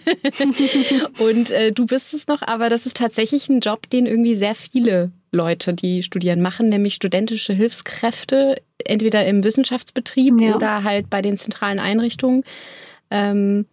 und 1.19 1.51
äh, 1.51 1.71
du 1.71 1.85
bist 1.85 2.13
es 2.13 2.27
noch, 2.27 2.41
aber 2.41 2.69
das 2.69 2.85
ist 2.85 2.97
tatsächlich 2.97 3.49
ein 3.49 3.59
Job, 3.59 3.89
den 3.89 4.05
irgendwie 4.05 4.35
sehr 4.35 4.55
viele 4.55 5.11
Leute, 5.35 5.73
die 5.73 6.01
studieren, 6.01 6.41
machen, 6.41 6.69
nämlich 6.69 6.95
studentische 6.95 7.53
Hilfskräfte, 7.53 8.55
entweder 8.83 9.25
im 9.25 9.43
Wissenschaftsbetrieb 9.43 10.39
ja. 10.39 10.55
oder 10.55 10.83
halt 10.83 11.09
bei 11.09 11.21
den 11.21 11.37
zentralen 11.37 11.79
Einrichtungen. 11.79 12.43
Ähm, 13.11 13.65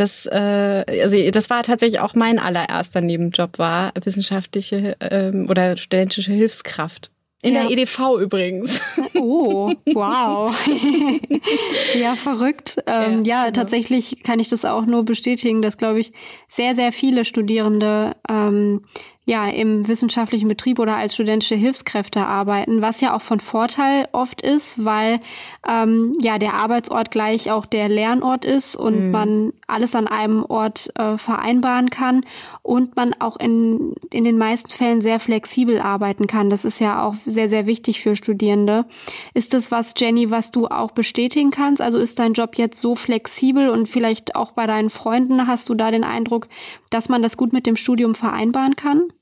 das, 0.00 0.26
äh, 0.26 0.84
also 1.02 1.30
das 1.30 1.50
war 1.50 1.62
tatsächlich 1.62 2.00
auch 2.00 2.14
mein 2.14 2.38
allererster 2.38 3.00
Nebenjob, 3.00 3.58
war 3.58 3.92
wissenschaftliche 4.02 4.96
ähm, 5.00 5.48
oder 5.50 5.76
studentische 5.76 6.32
Hilfskraft. 6.32 7.10
In 7.40 7.54
ja. 7.54 7.62
der 7.62 7.70
EDV 7.70 8.18
übrigens. 8.20 8.80
Oh, 9.20 9.72
wow. 9.94 10.54
ja, 12.00 12.14
verrückt. 12.14 12.76
Ähm, 12.86 13.24
ja, 13.24 13.42
ja 13.42 13.42
genau. 13.44 13.52
tatsächlich 13.52 14.22
kann 14.22 14.38
ich 14.38 14.48
das 14.48 14.64
auch 14.64 14.86
nur 14.86 15.04
bestätigen, 15.04 15.60
dass, 15.60 15.76
glaube 15.76 15.98
ich, 15.98 16.12
sehr, 16.48 16.76
sehr 16.76 16.92
viele 16.92 17.24
Studierende 17.24 18.14
ähm, 18.28 18.82
ja 19.28 19.46
im 19.46 19.86
wissenschaftlichen 19.86 20.48
Betrieb 20.48 20.78
oder 20.78 20.96
als 20.96 21.12
studentische 21.12 21.54
Hilfskräfte 21.54 22.26
arbeiten, 22.26 22.80
was 22.80 23.02
ja 23.02 23.14
auch 23.14 23.20
von 23.20 23.40
Vorteil 23.40 24.08
oft 24.12 24.40
ist, 24.40 24.82
weil 24.86 25.20
ähm, 25.68 26.14
ja 26.18 26.38
der 26.38 26.54
Arbeitsort 26.54 27.10
gleich 27.10 27.50
auch 27.50 27.66
der 27.66 27.90
Lernort 27.90 28.46
ist 28.46 28.74
und 28.74 29.06
mhm. 29.06 29.10
man 29.10 29.52
alles 29.66 29.94
an 29.94 30.06
einem 30.06 30.46
Ort 30.46 30.90
äh, 30.98 31.18
vereinbaren 31.18 31.90
kann 31.90 32.24
und 32.62 32.96
man 32.96 33.14
auch 33.18 33.38
in, 33.38 33.92
in 34.10 34.24
den 34.24 34.38
meisten 34.38 34.70
Fällen 34.70 35.02
sehr 35.02 35.20
flexibel 35.20 35.78
arbeiten 35.78 36.26
kann. 36.26 36.48
Das 36.48 36.64
ist 36.64 36.80
ja 36.80 37.04
auch 37.04 37.14
sehr, 37.22 37.50
sehr 37.50 37.66
wichtig 37.66 38.00
für 38.00 38.16
Studierende. 38.16 38.86
Ist 39.34 39.52
das 39.52 39.70
was, 39.70 39.92
Jenny, 39.98 40.30
was 40.30 40.52
du 40.52 40.68
auch 40.68 40.92
bestätigen 40.92 41.50
kannst? 41.50 41.82
Also 41.82 41.98
ist 41.98 42.18
dein 42.18 42.32
Job 42.32 42.56
jetzt 42.56 42.80
so 42.80 42.96
flexibel 42.96 43.68
und 43.68 43.90
vielleicht 43.90 44.36
auch 44.36 44.52
bei 44.52 44.66
deinen 44.66 44.88
Freunden 44.88 45.46
hast 45.46 45.68
du 45.68 45.74
da 45.74 45.90
den 45.90 46.04
Eindruck, 46.04 46.48
dass 46.88 47.10
man 47.10 47.22
das 47.22 47.36
gut 47.36 47.52
mit 47.52 47.66
dem 47.66 47.76
Studium 47.76 48.14
vereinbaren 48.14 48.74
kann? 48.74 49.12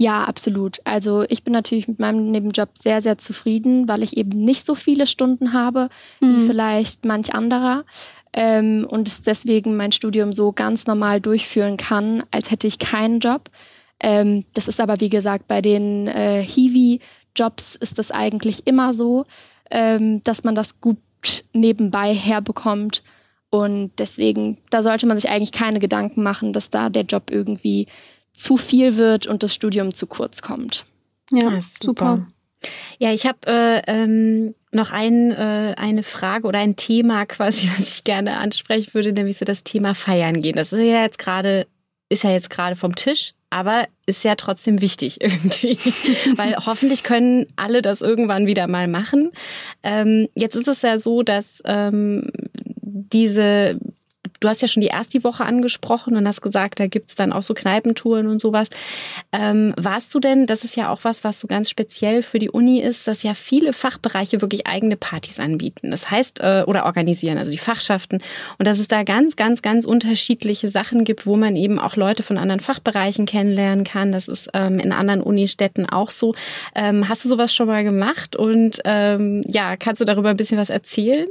Ja, 0.00 0.24
absolut. 0.24 0.78
Also 0.84 1.26
ich 1.28 1.44
bin 1.44 1.52
natürlich 1.52 1.86
mit 1.86 1.98
meinem 1.98 2.30
Nebenjob 2.30 2.70
sehr, 2.72 3.02
sehr 3.02 3.18
zufrieden, 3.18 3.86
weil 3.86 4.02
ich 4.02 4.16
eben 4.16 4.30
nicht 4.30 4.64
so 4.64 4.74
viele 4.74 5.06
Stunden 5.06 5.52
habe 5.52 5.90
mhm. 6.20 6.36
wie 6.36 6.46
vielleicht 6.46 7.04
manch 7.04 7.34
anderer 7.34 7.84
ähm, 8.32 8.86
und 8.88 9.26
deswegen 9.26 9.76
mein 9.76 9.92
Studium 9.92 10.32
so 10.32 10.52
ganz 10.52 10.86
normal 10.86 11.20
durchführen 11.20 11.76
kann, 11.76 12.22
als 12.30 12.50
hätte 12.50 12.66
ich 12.66 12.78
keinen 12.78 13.20
Job. 13.20 13.50
Ähm, 14.02 14.46
das 14.54 14.68
ist 14.68 14.80
aber, 14.80 15.00
wie 15.00 15.10
gesagt, 15.10 15.46
bei 15.46 15.60
den 15.60 16.08
äh, 16.08 16.42
Hiwi-Jobs 16.42 17.74
ist 17.74 17.98
das 17.98 18.10
eigentlich 18.10 18.66
immer 18.66 18.94
so, 18.94 19.26
ähm, 19.70 20.22
dass 20.22 20.44
man 20.44 20.54
das 20.54 20.80
gut 20.80 20.96
nebenbei 21.52 22.14
herbekommt. 22.14 23.02
Und 23.50 23.90
deswegen, 23.98 24.56
da 24.70 24.82
sollte 24.82 25.04
man 25.04 25.18
sich 25.18 25.28
eigentlich 25.28 25.52
keine 25.52 25.78
Gedanken 25.78 26.22
machen, 26.22 26.54
dass 26.54 26.70
da 26.70 26.88
der 26.88 27.02
Job 27.02 27.24
irgendwie 27.30 27.86
zu 28.32 28.56
viel 28.56 28.96
wird 28.96 29.26
und 29.26 29.42
das 29.42 29.54
Studium 29.54 29.94
zu 29.94 30.06
kurz 30.06 30.42
kommt. 30.42 30.84
Ja, 31.30 31.50
ja 31.50 31.60
super. 31.60 31.80
super. 31.80 32.26
Ja, 32.98 33.12
ich 33.12 33.26
habe 33.26 33.38
äh, 33.46 33.82
ähm, 33.86 34.54
noch 34.72 34.92
ein, 34.92 35.30
äh, 35.30 35.74
eine 35.76 36.02
Frage 36.02 36.46
oder 36.46 36.58
ein 36.58 36.76
Thema 36.76 37.26
quasi, 37.26 37.70
was 37.76 37.96
ich 37.96 38.04
gerne 38.04 38.36
ansprechen 38.36 38.94
würde, 38.94 39.12
nämlich 39.12 39.38
so 39.38 39.44
das 39.44 39.64
Thema 39.64 39.94
Feiern 39.94 40.42
gehen. 40.42 40.56
Das 40.56 40.72
ist 40.72 40.80
ja 40.80 41.02
jetzt 41.02 41.18
gerade 41.18 41.66
ist 42.12 42.24
ja 42.24 42.32
jetzt 42.32 42.50
gerade 42.50 42.74
vom 42.74 42.96
Tisch, 42.96 43.34
aber 43.50 43.86
ist 44.04 44.24
ja 44.24 44.34
trotzdem 44.34 44.80
wichtig 44.80 45.20
irgendwie, 45.22 45.78
weil 46.36 46.56
hoffentlich 46.66 47.02
können 47.04 47.46
alle 47.56 47.82
das 47.82 48.02
irgendwann 48.02 48.46
wieder 48.46 48.66
mal 48.66 48.88
machen. 48.88 49.30
Ähm, 49.82 50.28
jetzt 50.34 50.56
ist 50.56 50.68
es 50.68 50.82
ja 50.82 50.98
so, 50.98 51.22
dass 51.22 51.62
ähm, 51.64 52.30
diese 52.82 53.78
du 54.40 54.48
hast 54.48 54.62
ja 54.62 54.68
schon 54.68 54.80
die 54.80 54.88
erste 54.88 55.22
Woche 55.22 55.44
angesprochen 55.44 56.16
und 56.16 56.26
hast 56.26 56.40
gesagt, 56.40 56.80
da 56.80 56.86
gibt's 56.86 57.14
dann 57.14 57.32
auch 57.32 57.42
so 57.42 57.54
Kneipentouren 57.54 58.26
und 58.26 58.40
sowas. 58.40 58.68
Ähm, 59.32 59.74
warst 59.76 60.14
du 60.14 60.20
denn, 60.20 60.46
das 60.46 60.64
ist 60.64 60.76
ja 60.76 60.90
auch 60.90 61.04
was, 61.04 61.24
was 61.24 61.38
so 61.38 61.46
ganz 61.46 61.70
speziell 61.70 62.22
für 62.22 62.38
die 62.38 62.50
Uni 62.50 62.80
ist, 62.80 63.06
dass 63.06 63.22
ja 63.22 63.34
viele 63.34 63.72
Fachbereiche 63.72 64.40
wirklich 64.40 64.66
eigene 64.66 64.96
Partys 64.96 65.38
anbieten. 65.38 65.90
Das 65.90 66.10
heißt, 66.10 66.40
äh, 66.40 66.64
oder 66.66 66.86
organisieren, 66.86 67.38
also 67.38 67.50
die 67.50 67.58
Fachschaften. 67.58 68.22
Und 68.58 68.66
dass 68.66 68.78
es 68.78 68.88
da 68.88 69.02
ganz, 69.02 69.36
ganz, 69.36 69.62
ganz 69.62 69.84
unterschiedliche 69.84 70.68
Sachen 70.68 71.04
gibt, 71.04 71.26
wo 71.26 71.36
man 71.36 71.56
eben 71.56 71.78
auch 71.78 71.96
Leute 71.96 72.22
von 72.22 72.38
anderen 72.38 72.60
Fachbereichen 72.60 73.26
kennenlernen 73.26 73.84
kann. 73.84 74.12
Das 74.12 74.28
ist 74.28 74.50
ähm, 74.54 74.78
in 74.78 74.92
anderen 74.92 75.22
Unistädten 75.22 75.88
auch 75.88 76.10
so. 76.10 76.34
Ähm, 76.74 77.08
hast 77.08 77.24
du 77.24 77.28
sowas 77.28 77.54
schon 77.54 77.66
mal 77.66 77.84
gemacht? 77.84 78.36
Und 78.36 78.80
ähm, 78.84 79.42
ja, 79.46 79.76
kannst 79.76 80.00
du 80.00 80.04
darüber 80.04 80.30
ein 80.30 80.36
bisschen 80.36 80.58
was 80.58 80.70
erzählen? 80.70 81.28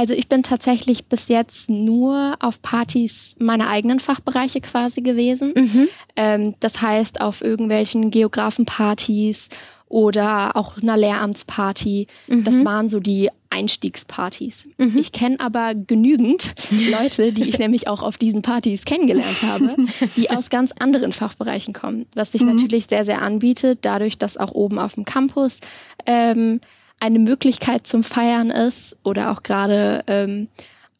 Also 0.00 0.14
ich 0.14 0.28
bin 0.28 0.42
tatsächlich 0.42 1.04
bis 1.04 1.28
jetzt 1.28 1.68
nur 1.68 2.34
auf 2.40 2.62
Partys 2.62 3.36
meiner 3.38 3.68
eigenen 3.68 4.00
Fachbereiche 4.00 4.62
quasi 4.62 5.02
gewesen. 5.02 5.52
Mhm. 5.54 5.88
Ähm, 6.16 6.54
das 6.58 6.80
heißt 6.80 7.20
auf 7.20 7.42
irgendwelchen 7.42 8.10
Geografenpartys 8.10 9.50
oder 9.88 10.56
auch 10.56 10.78
einer 10.78 10.96
Lehramtsparty. 10.96 12.06
Mhm. 12.28 12.44
Das 12.44 12.64
waren 12.64 12.88
so 12.88 12.98
die 12.98 13.28
Einstiegspartys. 13.50 14.68
Mhm. 14.78 14.96
Ich 14.96 15.12
kenne 15.12 15.38
aber 15.38 15.74
genügend 15.74 16.54
Leute, 16.90 17.34
die 17.34 17.46
ich 17.50 17.58
nämlich 17.58 17.86
auch 17.86 18.00
auf 18.02 18.16
diesen 18.16 18.40
Partys 18.40 18.86
kennengelernt 18.86 19.42
habe, 19.42 19.76
die 20.16 20.30
aus 20.30 20.48
ganz 20.48 20.72
anderen 20.78 21.12
Fachbereichen 21.12 21.74
kommen, 21.74 22.06
was 22.14 22.32
sich 22.32 22.40
mhm. 22.40 22.52
natürlich 22.52 22.86
sehr, 22.86 23.04
sehr 23.04 23.20
anbietet, 23.20 23.80
dadurch, 23.82 24.16
dass 24.16 24.38
auch 24.38 24.52
oben 24.52 24.78
auf 24.78 24.94
dem 24.94 25.04
Campus 25.04 25.60
ähm, 26.06 26.58
eine 27.00 27.18
Möglichkeit 27.18 27.86
zum 27.86 28.04
Feiern 28.04 28.50
ist 28.50 28.96
oder 29.04 29.32
auch 29.32 29.42
gerade 29.42 30.04
ähm, 30.06 30.48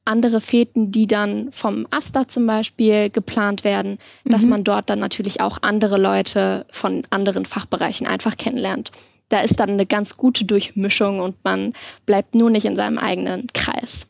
andere 0.05 0.41
Fäden, 0.41 0.91
die 0.91 1.07
dann 1.07 1.53
vom 1.53 1.87
Asta 1.91 2.27
zum 2.27 2.47
Beispiel 2.47 3.11
geplant 3.11 3.65
werden, 3.65 3.99
mhm. 4.25 4.31
dass 4.31 4.45
man 4.45 4.65
dort 4.65 4.91
dann 4.91 4.99
natürlich 4.99 5.41
auch 5.41 5.59
andere 5.63 5.99
Leute 5.99 6.67
von 6.71 7.03
anderen 7.11 7.45
Fachbereichen 7.45 8.07
einfach 8.07 8.37
kennenlernt. 8.37 8.91
Da 9.29 9.41
ist 9.41 9.61
dann 9.61 9.71
eine 9.71 9.87
ganz 9.87 10.17
gute 10.17 10.45
Durchmischung 10.45 11.21
und 11.21 11.37
man 11.45 11.75
bleibt 12.07 12.35
nur 12.35 12.51
nicht 12.51 12.65
in 12.65 12.75
seinem 12.75 12.99
eigenen 12.99 13.47
Kreis. 13.53 14.07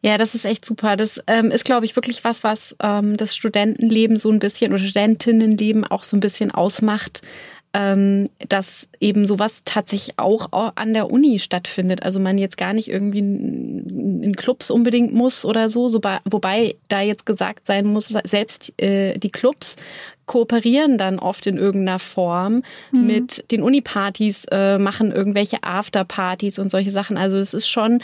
Ja, 0.00 0.18
das 0.18 0.34
ist 0.34 0.44
echt 0.44 0.64
super. 0.64 0.96
Das 0.96 1.22
ähm, 1.26 1.50
ist, 1.50 1.64
glaube 1.64 1.84
ich, 1.84 1.96
wirklich 1.96 2.24
was, 2.24 2.42
was 2.44 2.76
ähm, 2.82 3.16
das 3.16 3.36
Studentenleben 3.36 4.16
so 4.16 4.30
ein 4.30 4.38
bisschen 4.38 4.72
oder 4.72 4.82
Studentinnenleben 4.82 5.86
auch 5.86 6.04
so 6.04 6.16
ein 6.16 6.20
bisschen 6.20 6.50
ausmacht 6.50 7.22
ähm, 7.74 8.28
dass 8.48 8.86
eben 9.00 9.26
sowas 9.26 9.62
tatsächlich 9.64 10.18
auch 10.18 10.48
an 10.74 10.92
der 10.92 11.10
Uni 11.10 11.38
stattfindet. 11.38 12.02
Also 12.02 12.20
man 12.20 12.36
jetzt 12.36 12.58
gar 12.58 12.74
nicht 12.74 12.88
irgendwie 12.88 13.20
in 13.20 14.34
Clubs 14.36 14.70
unbedingt 14.70 15.14
muss 15.14 15.44
oder 15.44 15.68
so, 15.68 15.88
wobei 16.24 16.76
da 16.88 17.00
jetzt 17.00 17.24
gesagt 17.24 17.66
sein 17.66 17.86
muss, 17.86 18.08
selbst 18.24 18.78
äh, 18.80 19.16
die 19.18 19.30
Clubs 19.30 19.76
kooperieren 20.26 20.98
dann 20.98 21.18
oft 21.18 21.46
in 21.46 21.56
irgendeiner 21.56 21.98
Form 21.98 22.62
mhm. 22.90 23.06
mit 23.06 23.50
den 23.50 23.62
Unipartys, 23.62 24.44
äh, 24.50 24.78
machen 24.78 25.10
irgendwelche 25.10 25.62
Afterpartys 25.62 26.58
und 26.58 26.70
solche 26.70 26.90
Sachen. 26.90 27.18
Also 27.18 27.38
es 27.38 27.54
ist 27.54 27.68
schon 27.68 28.02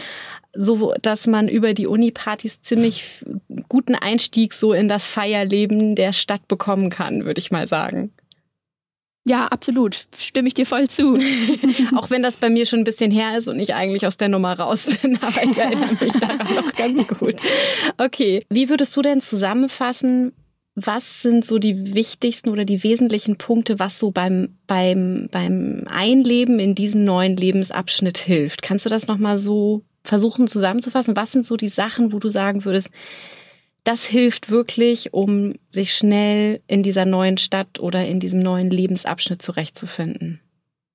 so, 0.54 0.94
dass 1.00 1.26
man 1.26 1.48
über 1.48 1.74
die 1.74 1.86
Unipartys 1.86 2.60
ziemlich 2.62 3.24
guten 3.68 3.94
Einstieg 3.94 4.54
so 4.54 4.72
in 4.72 4.88
das 4.88 5.04
Feierleben 5.06 5.94
der 5.94 6.12
Stadt 6.12 6.48
bekommen 6.48 6.90
kann, 6.90 7.24
würde 7.24 7.38
ich 7.38 7.50
mal 7.50 7.66
sagen. 7.66 8.12
Ja, 9.28 9.46
absolut. 9.48 10.06
Stimme 10.16 10.48
ich 10.48 10.54
dir 10.54 10.64
voll 10.64 10.88
zu. 10.88 11.18
Auch 11.96 12.08
wenn 12.08 12.22
das 12.22 12.38
bei 12.38 12.48
mir 12.48 12.64
schon 12.64 12.80
ein 12.80 12.84
bisschen 12.84 13.10
her 13.10 13.36
ist 13.36 13.46
und 13.48 13.60
ich 13.60 13.74
eigentlich 13.74 14.06
aus 14.06 14.16
der 14.16 14.28
Nummer 14.28 14.58
raus 14.58 14.88
bin, 15.02 15.18
aber 15.22 15.44
ich 15.44 15.58
erinnere 15.58 15.92
mich 16.00 16.14
daran 16.14 16.54
noch 16.54 16.74
ganz 16.74 17.06
gut. 17.06 17.36
Okay, 17.98 18.44
wie 18.48 18.70
würdest 18.70 18.96
du 18.96 19.02
denn 19.02 19.20
zusammenfassen, 19.20 20.32
was 20.74 21.22
sind 21.22 21.44
so 21.44 21.58
die 21.58 21.94
wichtigsten 21.94 22.48
oder 22.48 22.64
die 22.64 22.82
wesentlichen 22.84 23.36
Punkte, 23.36 23.78
was 23.78 23.98
so 23.98 24.12
beim, 24.12 24.56
beim, 24.66 25.28
beim 25.30 25.84
Einleben 25.88 26.58
in 26.58 26.74
diesen 26.74 27.04
neuen 27.04 27.36
Lebensabschnitt 27.36 28.16
hilft? 28.16 28.62
Kannst 28.62 28.86
du 28.86 28.90
das 28.90 29.08
nochmal 29.08 29.38
so 29.38 29.82
versuchen 30.04 30.46
zusammenzufassen? 30.46 31.16
Was 31.16 31.32
sind 31.32 31.44
so 31.44 31.56
die 31.56 31.68
Sachen, 31.68 32.12
wo 32.12 32.18
du 32.18 32.28
sagen 32.30 32.64
würdest, 32.64 32.90
das 33.88 34.04
hilft 34.04 34.50
wirklich, 34.50 35.14
um 35.14 35.54
sich 35.70 35.94
schnell 35.94 36.60
in 36.66 36.82
dieser 36.82 37.06
neuen 37.06 37.38
Stadt 37.38 37.80
oder 37.80 38.04
in 38.04 38.20
diesem 38.20 38.40
neuen 38.40 38.68
Lebensabschnitt 38.68 39.40
zurechtzufinden? 39.40 40.40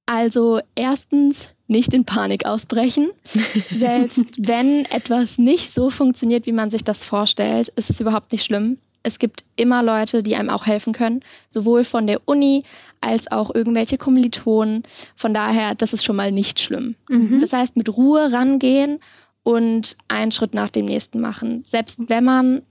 Also 0.05 0.59
erstens 0.75 1.55
nicht 1.65 1.95
in 1.95 2.05
Panik 2.05 2.45
ausbrechen. 2.45 3.09
Selbst 3.71 4.47
wenn 4.47 4.85
etwas 4.85 5.39
nicht 5.39 5.73
so 5.73 5.89
funktioniert, 5.89 6.45
wie 6.45 6.51
man 6.51 6.69
sich 6.69 6.83
das 6.83 7.03
vorstellt, 7.03 7.69
ist 7.69 7.89
es 7.89 7.99
überhaupt 7.99 8.31
nicht 8.31 8.45
schlimm. 8.45 8.77
Es 9.01 9.17
gibt 9.17 9.43
immer 9.55 9.81
Leute, 9.81 10.21
die 10.21 10.35
einem 10.35 10.51
auch 10.51 10.67
helfen 10.67 10.93
können, 10.93 11.23
sowohl 11.49 11.85
von 11.85 12.05
der 12.05 12.21
Uni 12.25 12.63
als 13.01 13.31
auch 13.31 13.55
irgendwelche 13.55 13.97
Kommilitonen. 13.97 14.83
Von 15.15 15.33
daher, 15.33 15.73
das 15.73 15.93
ist 15.93 16.05
schon 16.05 16.15
mal 16.15 16.31
nicht 16.31 16.59
schlimm. 16.59 16.93
Mhm. 17.09 17.41
Das 17.41 17.53
heißt, 17.53 17.75
mit 17.75 17.89
Ruhe 17.89 18.31
rangehen 18.31 18.99
und 19.41 19.97
einen 20.09 20.31
Schritt 20.31 20.53
nach 20.53 20.69
dem 20.69 20.85
nächsten 20.85 21.19
machen. 21.21 21.63
Selbst 21.65 21.97
wenn 22.07 22.23
man 22.23 22.61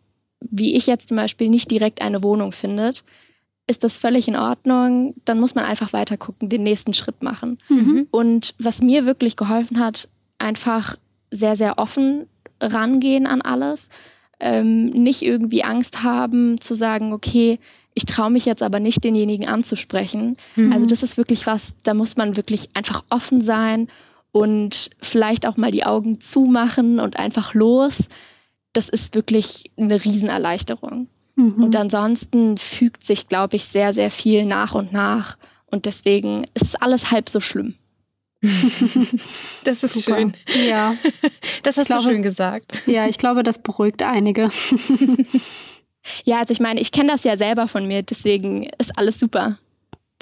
wie 0.50 0.74
ich 0.74 0.86
jetzt 0.86 1.08
zum 1.08 1.16
Beispiel 1.16 1.48
nicht 1.48 1.70
direkt 1.70 2.02
eine 2.02 2.22
Wohnung 2.22 2.52
findet, 2.52 3.04
ist 3.66 3.84
das 3.84 3.96
völlig 3.96 4.28
in 4.28 4.36
Ordnung. 4.36 5.14
Dann 5.24 5.40
muss 5.40 5.54
man 5.54 5.64
einfach 5.64 5.92
weiter 5.92 6.16
gucken, 6.16 6.48
den 6.48 6.62
nächsten 6.62 6.94
Schritt 6.94 7.22
machen. 7.22 7.58
Mhm. 7.68 8.08
Und 8.10 8.54
was 8.58 8.82
mir 8.82 9.06
wirklich 9.06 9.36
geholfen 9.36 9.78
hat, 9.78 10.08
einfach 10.38 10.96
sehr, 11.30 11.56
sehr 11.56 11.78
offen 11.78 12.26
rangehen 12.60 13.26
an 13.26 13.42
alles. 13.42 13.88
Ähm, 14.40 14.86
nicht 14.86 15.22
irgendwie 15.22 15.62
Angst 15.62 16.02
haben 16.02 16.60
zu 16.60 16.74
sagen, 16.74 17.12
okay, 17.12 17.60
ich 17.94 18.06
traue 18.06 18.30
mich 18.30 18.44
jetzt 18.44 18.62
aber 18.62 18.80
nicht, 18.80 19.04
denjenigen 19.04 19.48
anzusprechen. 19.48 20.36
Mhm. 20.56 20.72
Also 20.72 20.86
das 20.86 21.02
ist 21.02 21.16
wirklich 21.16 21.46
was, 21.46 21.74
da 21.82 21.94
muss 21.94 22.16
man 22.16 22.36
wirklich 22.36 22.70
einfach 22.74 23.04
offen 23.10 23.40
sein 23.40 23.88
und 24.32 24.90
vielleicht 25.00 25.46
auch 25.46 25.56
mal 25.56 25.70
die 25.70 25.84
Augen 25.84 26.20
zumachen 26.20 26.98
und 26.98 27.18
einfach 27.18 27.54
los 27.54 28.08
das 28.72 28.88
ist 28.88 29.14
wirklich 29.14 29.70
eine 29.76 30.02
Riesenerleichterung. 30.02 31.08
Mhm. 31.36 31.64
Und 31.64 31.76
ansonsten 31.76 32.58
fügt 32.58 33.04
sich, 33.04 33.28
glaube 33.28 33.56
ich, 33.56 33.64
sehr, 33.64 33.92
sehr 33.92 34.10
viel 34.10 34.44
nach 34.44 34.74
und 34.74 34.92
nach. 34.92 35.36
Und 35.66 35.86
deswegen 35.86 36.46
ist 36.54 36.80
alles 36.82 37.10
halb 37.10 37.28
so 37.28 37.40
schlimm. 37.40 37.74
das 39.64 39.84
ist 39.84 39.94
Super. 39.94 40.18
schön. 40.18 40.32
Ja. 40.66 40.94
Das 41.62 41.76
hast 41.76 41.86
glaube, 41.86 42.02
du 42.02 42.10
schön 42.10 42.22
gesagt. 42.22 42.82
Ja, 42.86 43.06
ich 43.06 43.18
glaube, 43.18 43.44
das 43.44 43.58
beruhigt 43.58 44.02
einige. 44.02 44.50
ja, 46.24 46.38
also 46.40 46.52
ich 46.52 46.58
meine, 46.58 46.80
ich 46.80 46.90
kenne 46.90 47.12
das 47.12 47.22
ja 47.22 47.36
selber 47.36 47.68
von 47.68 47.86
mir, 47.86 48.02
deswegen 48.02 48.68
ist 48.78 48.98
alles 48.98 49.20
super. 49.20 49.58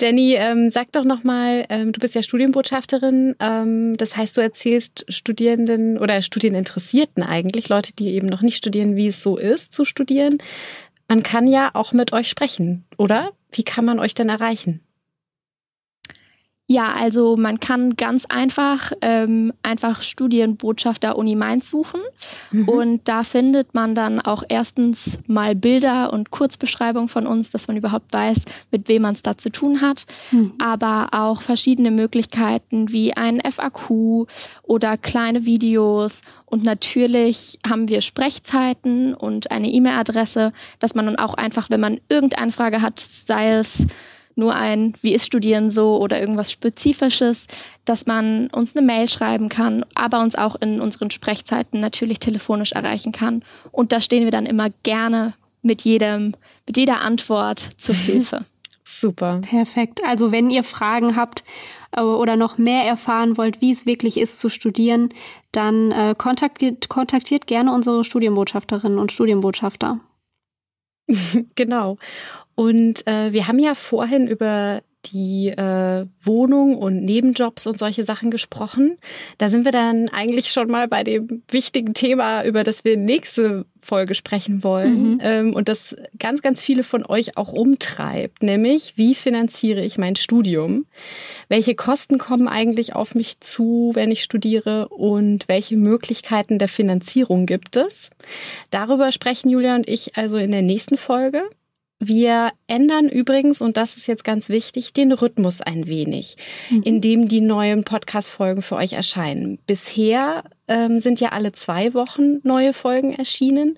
Jenny, 0.00 0.34
ähm, 0.34 0.70
sag 0.70 0.92
doch 0.92 1.04
nochmal, 1.04 1.66
ähm, 1.68 1.92
du 1.92 2.00
bist 2.00 2.14
ja 2.14 2.22
Studienbotschafterin. 2.22 3.36
Ähm, 3.38 3.96
das 3.98 4.16
heißt, 4.16 4.36
du 4.36 4.40
erzählst 4.40 5.04
Studierenden 5.08 5.98
oder 5.98 6.22
Studieninteressierten 6.22 7.22
eigentlich, 7.22 7.68
Leute, 7.68 7.92
die 7.92 8.14
eben 8.14 8.26
noch 8.26 8.40
nicht 8.40 8.56
studieren, 8.56 8.96
wie 8.96 9.08
es 9.08 9.22
so 9.22 9.36
ist 9.36 9.72
zu 9.72 9.84
studieren. 9.84 10.38
Man 11.08 11.22
kann 11.22 11.46
ja 11.46 11.70
auch 11.74 11.92
mit 11.92 12.12
euch 12.12 12.28
sprechen, 12.28 12.84
oder? 12.96 13.32
Wie 13.50 13.64
kann 13.64 13.84
man 13.84 13.98
euch 13.98 14.14
denn 14.14 14.28
erreichen? 14.28 14.80
Ja, 16.72 16.92
also 16.92 17.36
man 17.36 17.58
kann 17.58 17.96
ganz 17.96 18.26
einfach 18.26 18.92
ähm, 19.00 19.52
einfach 19.64 20.02
Studienbotschafter 20.02 21.18
Uni 21.18 21.34
Mainz 21.34 21.68
suchen 21.68 22.00
mhm. 22.52 22.68
und 22.68 23.08
da 23.08 23.24
findet 23.24 23.74
man 23.74 23.96
dann 23.96 24.20
auch 24.20 24.44
erstens 24.48 25.18
mal 25.26 25.56
Bilder 25.56 26.12
und 26.12 26.30
Kurzbeschreibungen 26.30 27.08
von 27.08 27.26
uns, 27.26 27.50
dass 27.50 27.66
man 27.66 27.76
überhaupt 27.76 28.12
weiß, 28.12 28.44
mit 28.70 28.88
wem 28.88 29.02
man 29.02 29.14
es 29.14 29.22
da 29.22 29.36
zu 29.36 29.50
tun 29.50 29.80
hat, 29.80 30.04
mhm. 30.30 30.52
aber 30.60 31.08
auch 31.10 31.42
verschiedene 31.42 31.90
Möglichkeiten 31.90 32.92
wie 32.92 33.16
ein 33.16 33.40
FAQ 33.40 34.28
oder 34.62 34.96
kleine 34.96 35.46
Videos 35.46 36.20
und 36.46 36.62
natürlich 36.62 37.58
haben 37.68 37.88
wir 37.88 38.00
Sprechzeiten 38.00 39.14
und 39.14 39.50
eine 39.50 39.72
E-Mail-Adresse, 39.72 40.52
dass 40.78 40.94
man 40.94 41.06
dann 41.06 41.16
auch 41.16 41.34
einfach, 41.34 41.68
wenn 41.68 41.80
man 41.80 42.00
irgendeine 42.08 42.52
Frage 42.52 42.80
hat, 42.80 43.00
sei 43.00 43.54
es 43.54 43.86
nur 44.40 44.56
ein, 44.56 44.94
wie 45.02 45.14
ist 45.14 45.26
Studieren 45.26 45.70
so 45.70 46.00
oder 46.00 46.18
irgendwas 46.18 46.50
Spezifisches, 46.50 47.46
dass 47.84 48.06
man 48.06 48.48
uns 48.48 48.76
eine 48.76 48.84
Mail 48.84 49.08
schreiben 49.08 49.48
kann, 49.48 49.84
aber 49.94 50.20
uns 50.20 50.34
auch 50.34 50.56
in 50.56 50.80
unseren 50.80 51.12
Sprechzeiten 51.12 51.78
natürlich 51.78 52.18
telefonisch 52.18 52.72
erreichen 52.72 53.12
kann. 53.12 53.44
Und 53.70 53.92
da 53.92 54.00
stehen 54.00 54.24
wir 54.24 54.32
dann 54.32 54.46
immer 54.46 54.70
gerne 54.82 55.34
mit 55.62 55.82
jedem, 55.82 56.34
mit 56.66 56.76
jeder 56.76 57.00
Antwort 57.02 57.70
zur 57.76 57.94
Hilfe. 58.06 58.44
Super. 58.84 59.40
Perfekt. 59.42 60.00
Also 60.04 60.32
wenn 60.32 60.50
ihr 60.50 60.64
Fragen 60.64 61.14
habt 61.14 61.44
äh, 61.92 62.00
oder 62.00 62.34
noch 62.34 62.58
mehr 62.58 62.82
erfahren 62.84 63.36
wollt, 63.36 63.60
wie 63.60 63.70
es 63.70 63.86
wirklich 63.86 64.16
ist 64.16 64.40
zu 64.40 64.48
studieren, 64.48 65.10
dann 65.52 65.92
äh, 65.92 66.16
kontaktiert, 66.18 66.88
kontaktiert 66.88 67.46
gerne 67.46 67.72
unsere 67.72 68.02
Studienbotschafterinnen 68.02 68.98
und 68.98 69.12
Studienbotschafter. 69.12 70.00
genau. 71.54 71.96
Und 72.54 73.06
äh, 73.06 73.32
wir 73.32 73.46
haben 73.46 73.58
ja 73.58 73.74
vorhin 73.74 74.26
über 74.26 74.82
die 75.06 75.48
äh, 75.48 76.06
Wohnung 76.22 76.76
und 76.76 77.04
Nebenjobs 77.04 77.66
und 77.66 77.78
solche 77.78 78.04
Sachen 78.04 78.30
gesprochen. 78.30 78.98
Da 79.38 79.48
sind 79.48 79.64
wir 79.64 79.72
dann 79.72 80.08
eigentlich 80.08 80.50
schon 80.50 80.70
mal 80.70 80.88
bei 80.88 81.04
dem 81.04 81.42
wichtigen 81.48 81.94
Thema, 81.94 82.44
über 82.44 82.64
das 82.64 82.84
wir 82.84 82.96
nächste 82.96 83.66
Folge 83.82 84.14
sprechen 84.14 84.62
wollen 84.62 85.12
mhm. 85.12 85.18
ähm, 85.22 85.54
und 85.54 85.68
das 85.68 85.96
ganz, 86.18 86.42
ganz 86.42 86.62
viele 86.62 86.82
von 86.82 87.04
euch 87.04 87.36
auch 87.36 87.52
umtreibt, 87.52 88.42
nämlich 88.42 88.94
wie 88.96 89.14
finanziere 89.14 89.82
ich 89.82 89.98
mein 89.98 90.16
Studium? 90.16 90.86
Welche 91.48 91.74
Kosten 91.74 92.18
kommen 92.18 92.46
eigentlich 92.46 92.94
auf 92.94 93.14
mich 93.14 93.40
zu, 93.40 93.92
wenn 93.94 94.10
ich 94.10 94.22
studiere 94.22 94.88
und 94.88 95.48
welche 95.48 95.76
Möglichkeiten 95.76 96.58
der 96.58 96.68
Finanzierung 96.68 97.46
gibt 97.46 97.76
es? 97.76 98.10
Darüber 98.70 99.12
sprechen 99.12 99.48
Julia 99.48 99.74
und 99.74 99.88
ich 99.88 100.16
also 100.16 100.36
in 100.36 100.50
der 100.50 100.62
nächsten 100.62 100.96
Folge. 100.96 101.42
Wir 102.02 102.52
ändern 102.66 103.10
übrigens, 103.10 103.60
und 103.60 103.76
das 103.76 103.98
ist 103.98 104.06
jetzt 104.06 104.24
ganz 104.24 104.48
wichtig, 104.48 104.94
den 104.94 105.12
Rhythmus 105.12 105.60
ein 105.60 105.86
wenig, 105.86 106.36
mhm. 106.70 106.82
in 106.82 107.00
dem 107.02 107.28
die 107.28 107.42
neuen 107.42 107.84
Podcast-Folgen 107.84 108.62
für 108.62 108.76
euch 108.76 108.94
erscheinen. 108.94 109.58
Bisher 109.66 110.44
ähm, 110.66 110.98
sind 110.98 111.20
ja 111.20 111.28
alle 111.28 111.52
zwei 111.52 111.92
Wochen 111.92 112.40
neue 112.42 112.72
Folgen 112.72 113.12
erschienen. 113.12 113.76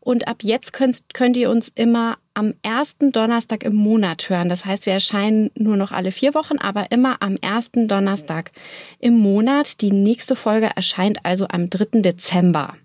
Und 0.00 0.28
ab 0.28 0.38
jetzt 0.40 0.72
könnt, 0.72 1.12
könnt 1.12 1.36
ihr 1.36 1.50
uns 1.50 1.70
immer 1.74 2.16
am 2.32 2.54
ersten 2.62 3.12
Donnerstag 3.12 3.64
im 3.64 3.74
Monat 3.74 4.30
hören. 4.30 4.48
Das 4.48 4.64
heißt, 4.64 4.86
wir 4.86 4.94
erscheinen 4.94 5.50
nur 5.54 5.76
noch 5.76 5.92
alle 5.92 6.10
vier 6.10 6.32
Wochen, 6.32 6.56
aber 6.56 6.90
immer 6.90 7.18
am 7.20 7.36
ersten 7.36 7.86
Donnerstag 7.86 8.50
im 8.98 9.18
Monat. 9.18 9.82
Die 9.82 9.92
nächste 9.92 10.36
Folge 10.36 10.70
erscheint 10.74 11.18
also 11.24 11.46
am 11.50 11.68
3. 11.68 12.00
Dezember. 12.00 12.76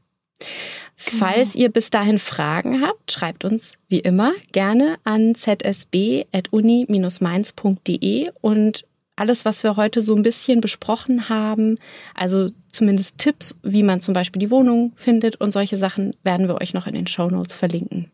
Genau. 1.06 1.26
Falls 1.26 1.56
ihr 1.56 1.70
bis 1.70 1.90
dahin 1.90 2.20
Fragen 2.20 2.82
habt, 2.82 3.12
schreibt 3.12 3.46
uns 3.46 3.78
wie 3.90 4.00
immer 4.00 4.34
gerne 4.52 4.98
an 5.04 5.36
zsb.uni-mainz.de 5.36 8.30
und 8.42 8.86
alles, 9.16 9.46
was 9.46 9.64
wir 9.64 9.76
heute 9.76 10.02
so 10.02 10.16
ein 10.16 10.24
bisschen 10.24 10.62
besprochen 10.62 11.30
haben, 11.30 11.76
also 12.16 12.50
zumindest 12.72 13.20
Tipps, 13.20 13.56
wie 13.62 13.84
man 13.84 14.02
zum 14.02 14.14
Beispiel 14.14 14.40
die 14.40 14.50
Wohnung 14.50 14.94
findet 14.96 15.40
und 15.40 15.54
solche 15.54 15.78
Sachen, 15.78 16.16
werden 16.24 16.48
wir 16.48 16.60
euch 16.62 16.74
noch 16.74 16.88
in 16.88 16.96
den 16.96 17.06
Show 17.08 17.28
Notes 17.28 17.56
verlinken. 17.56 18.10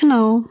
Genau. 0.00 0.44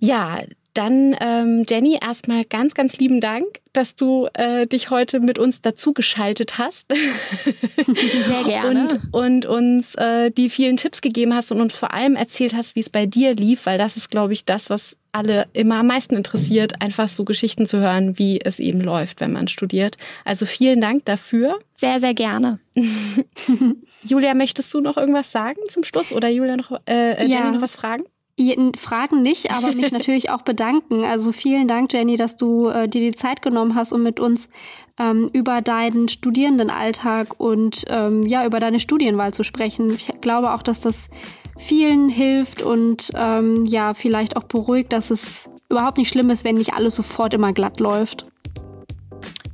ja, 0.00 0.40
dann, 0.74 1.16
ähm, 1.20 1.64
Jenny, 1.68 1.98
erstmal 2.00 2.44
ganz, 2.44 2.74
ganz 2.74 2.96
lieben 2.98 3.20
Dank, 3.20 3.46
dass 3.72 3.94
du 3.94 4.28
äh, 4.34 4.66
dich 4.66 4.90
heute 4.90 5.20
mit 5.20 5.38
uns 5.38 5.60
dazu 5.60 5.92
geschaltet 5.92 6.58
hast. 6.58 6.86
Sehr 8.26 8.44
gerne. 8.44 8.88
Und, 9.12 9.12
und 9.12 9.46
uns 9.46 9.94
äh, 9.96 10.30
die 10.30 10.50
vielen 10.50 10.76
Tipps 10.76 11.00
gegeben 11.00 11.34
hast 11.34 11.52
und 11.52 11.60
uns 11.60 11.76
vor 11.76 11.92
allem 11.92 12.16
erzählt 12.16 12.54
hast, 12.54 12.74
wie 12.76 12.80
es 12.80 12.90
bei 12.90 13.06
dir 13.06 13.34
lief, 13.34 13.66
weil 13.66 13.78
das 13.78 13.96
ist, 13.96 14.10
glaube 14.10 14.32
ich, 14.32 14.44
das, 14.44 14.70
was 14.70 14.96
alle 15.12 15.46
immer 15.52 15.78
am 15.78 15.86
meisten 15.86 16.16
interessiert, 16.16 16.80
einfach 16.80 17.08
so 17.08 17.24
Geschichten 17.24 17.66
zu 17.66 17.78
hören, 17.78 18.18
wie 18.18 18.40
es 18.40 18.58
eben 18.58 18.80
läuft, 18.80 19.20
wenn 19.20 19.32
man 19.32 19.46
studiert. 19.48 19.96
Also 20.24 20.46
vielen 20.46 20.80
Dank 20.80 21.04
dafür. 21.04 21.58
Sehr, 21.74 22.00
sehr 22.00 22.14
gerne. 22.14 22.60
Julia, 24.04 24.34
möchtest 24.34 24.72
du 24.72 24.80
noch 24.80 24.96
irgendwas 24.96 25.30
sagen 25.30 25.60
zum 25.68 25.84
Schluss 25.84 26.12
oder 26.12 26.28
Julia 26.28 26.56
noch, 26.56 26.72
äh, 26.86 27.12
äh 27.12 27.26
ja. 27.26 27.40
Jenny 27.40 27.52
noch 27.52 27.62
was 27.62 27.76
fragen? 27.76 28.04
Fragen 28.76 29.22
nicht, 29.22 29.50
aber 29.50 29.72
mich 29.72 29.90
natürlich 29.92 30.30
auch 30.30 30.42
bedanken. 30.42 31.04
Also 31.04 31.32
vielen 31.32 31.68
Dank, 31.68 31.92
Jenny, 31.92 32.16
dass 32.16 32.36
du 32.36 32.68
äh, 32.68 32.88
dir 32.88 33.00
die 33.00 33.16
Zeit 33.16 33.42
genommen 33.42 33.74
hast, 33.74 33.92
um 33.92 34.02
mit 34.02 34.20
uns 34.20 34.48
ähm, 34.98 35.30
über 35.32 35.60
deinen 35.60 36.08
Studierendenalltag 36.08 37.38
und 37.40 37.84
ähm, 37.88 38.24
ja, 38.24 38.46
über 38.46 38.60
deine 38.60 38.80
Studienwahl 38.80 39.32
zu 39.32 39.42
sprechen. 39.44 39.90
Ich 39.90 40.08
glaube 40.20 40.52
auch, 40.52 40.62
dass 40.62 40.80
das 40.80 41.08
vielen 41.58 42.08
hilft 42.08 42.62
und 42.62 43.10
ähm, 43.14 43.64
ja, 43.64 43.94
vielleicht 43.94 44.36
auch 44.36 44.44
beruhigt, 44.44 44.92
dass 44.92 45.10
es 45.10 45.48
überhaupt 45.68 45.98
nicht 45.98 46.08
schlimm 46.08 46.30
ist, 46.30 46.44
wenn 46.44 46.56
nicht 46.56 46.74
alles 46.74 46.94
sofort 46.94 47.34
immer 47.34 47.52
glatt 47.52 47.80
läuft. 47.80 48.26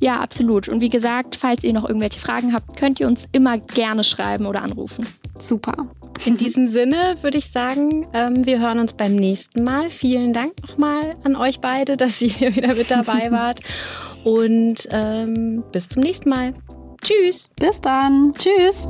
Ja, 0.01 0.21
absolut. 0.21 0.69
Und 0.69 0.81
wie 0.81 0.91
gesagt, 0.91 1.35
falls 1.35 1.65
ihr 1.65 1.73
noch 1.73 1.87
irgendwelche 1.89 2.21
Fragen 2.21 2.55
habt, 2.55 2.77
könnt 2.77 3.01
ihr 3.01 3.07
uns 3.07 3.27
immer 3.33 3.59
gerne 3.59 4.05
schreiben 4.05 4.47
oder 4.47 4.63
anrufen. 4.63 5.07
Super. 5.41 5.89
In 6.25 6.37
diesem 6.37 6.67
Sinne 6.67 7.17
würde 7.23 7.39
ich 7.39 7.51
sagen, 7.51 8.07
ähm, 8.13 8.45
wir 8.45 8.59
hören 8.61 8.79
uns 8.79 8.95
beim 8.95 9.15
nächsten 9.17 9.65
Mal. 9.65 9.91
Vielen 9.91 10.33
Dank 10.33 10.53
nochmal 10.63 11.17
an 11.25 11.37
euch 11.37 11.61
beide, 11.61 11.97
dass 11.97 12.21
ihr 12.21 12.31
hier 12.31 12.57
wieder 12.57 12.75
mit 12.75 12.91
dabei 12.91 13.31
wart. 13.31 13.61
Und 14.25 14.89
ähm, 14.91 15.65
bis 15.73 15.91
zum 15.91 16.03
nächsten 16.03 16.29
Mal. 16.29 16.55
Tschüss. 17.03 17.49
Bis 17.59 17.81
dann. 17.81 18.35
Tschüss. 18.37 18.89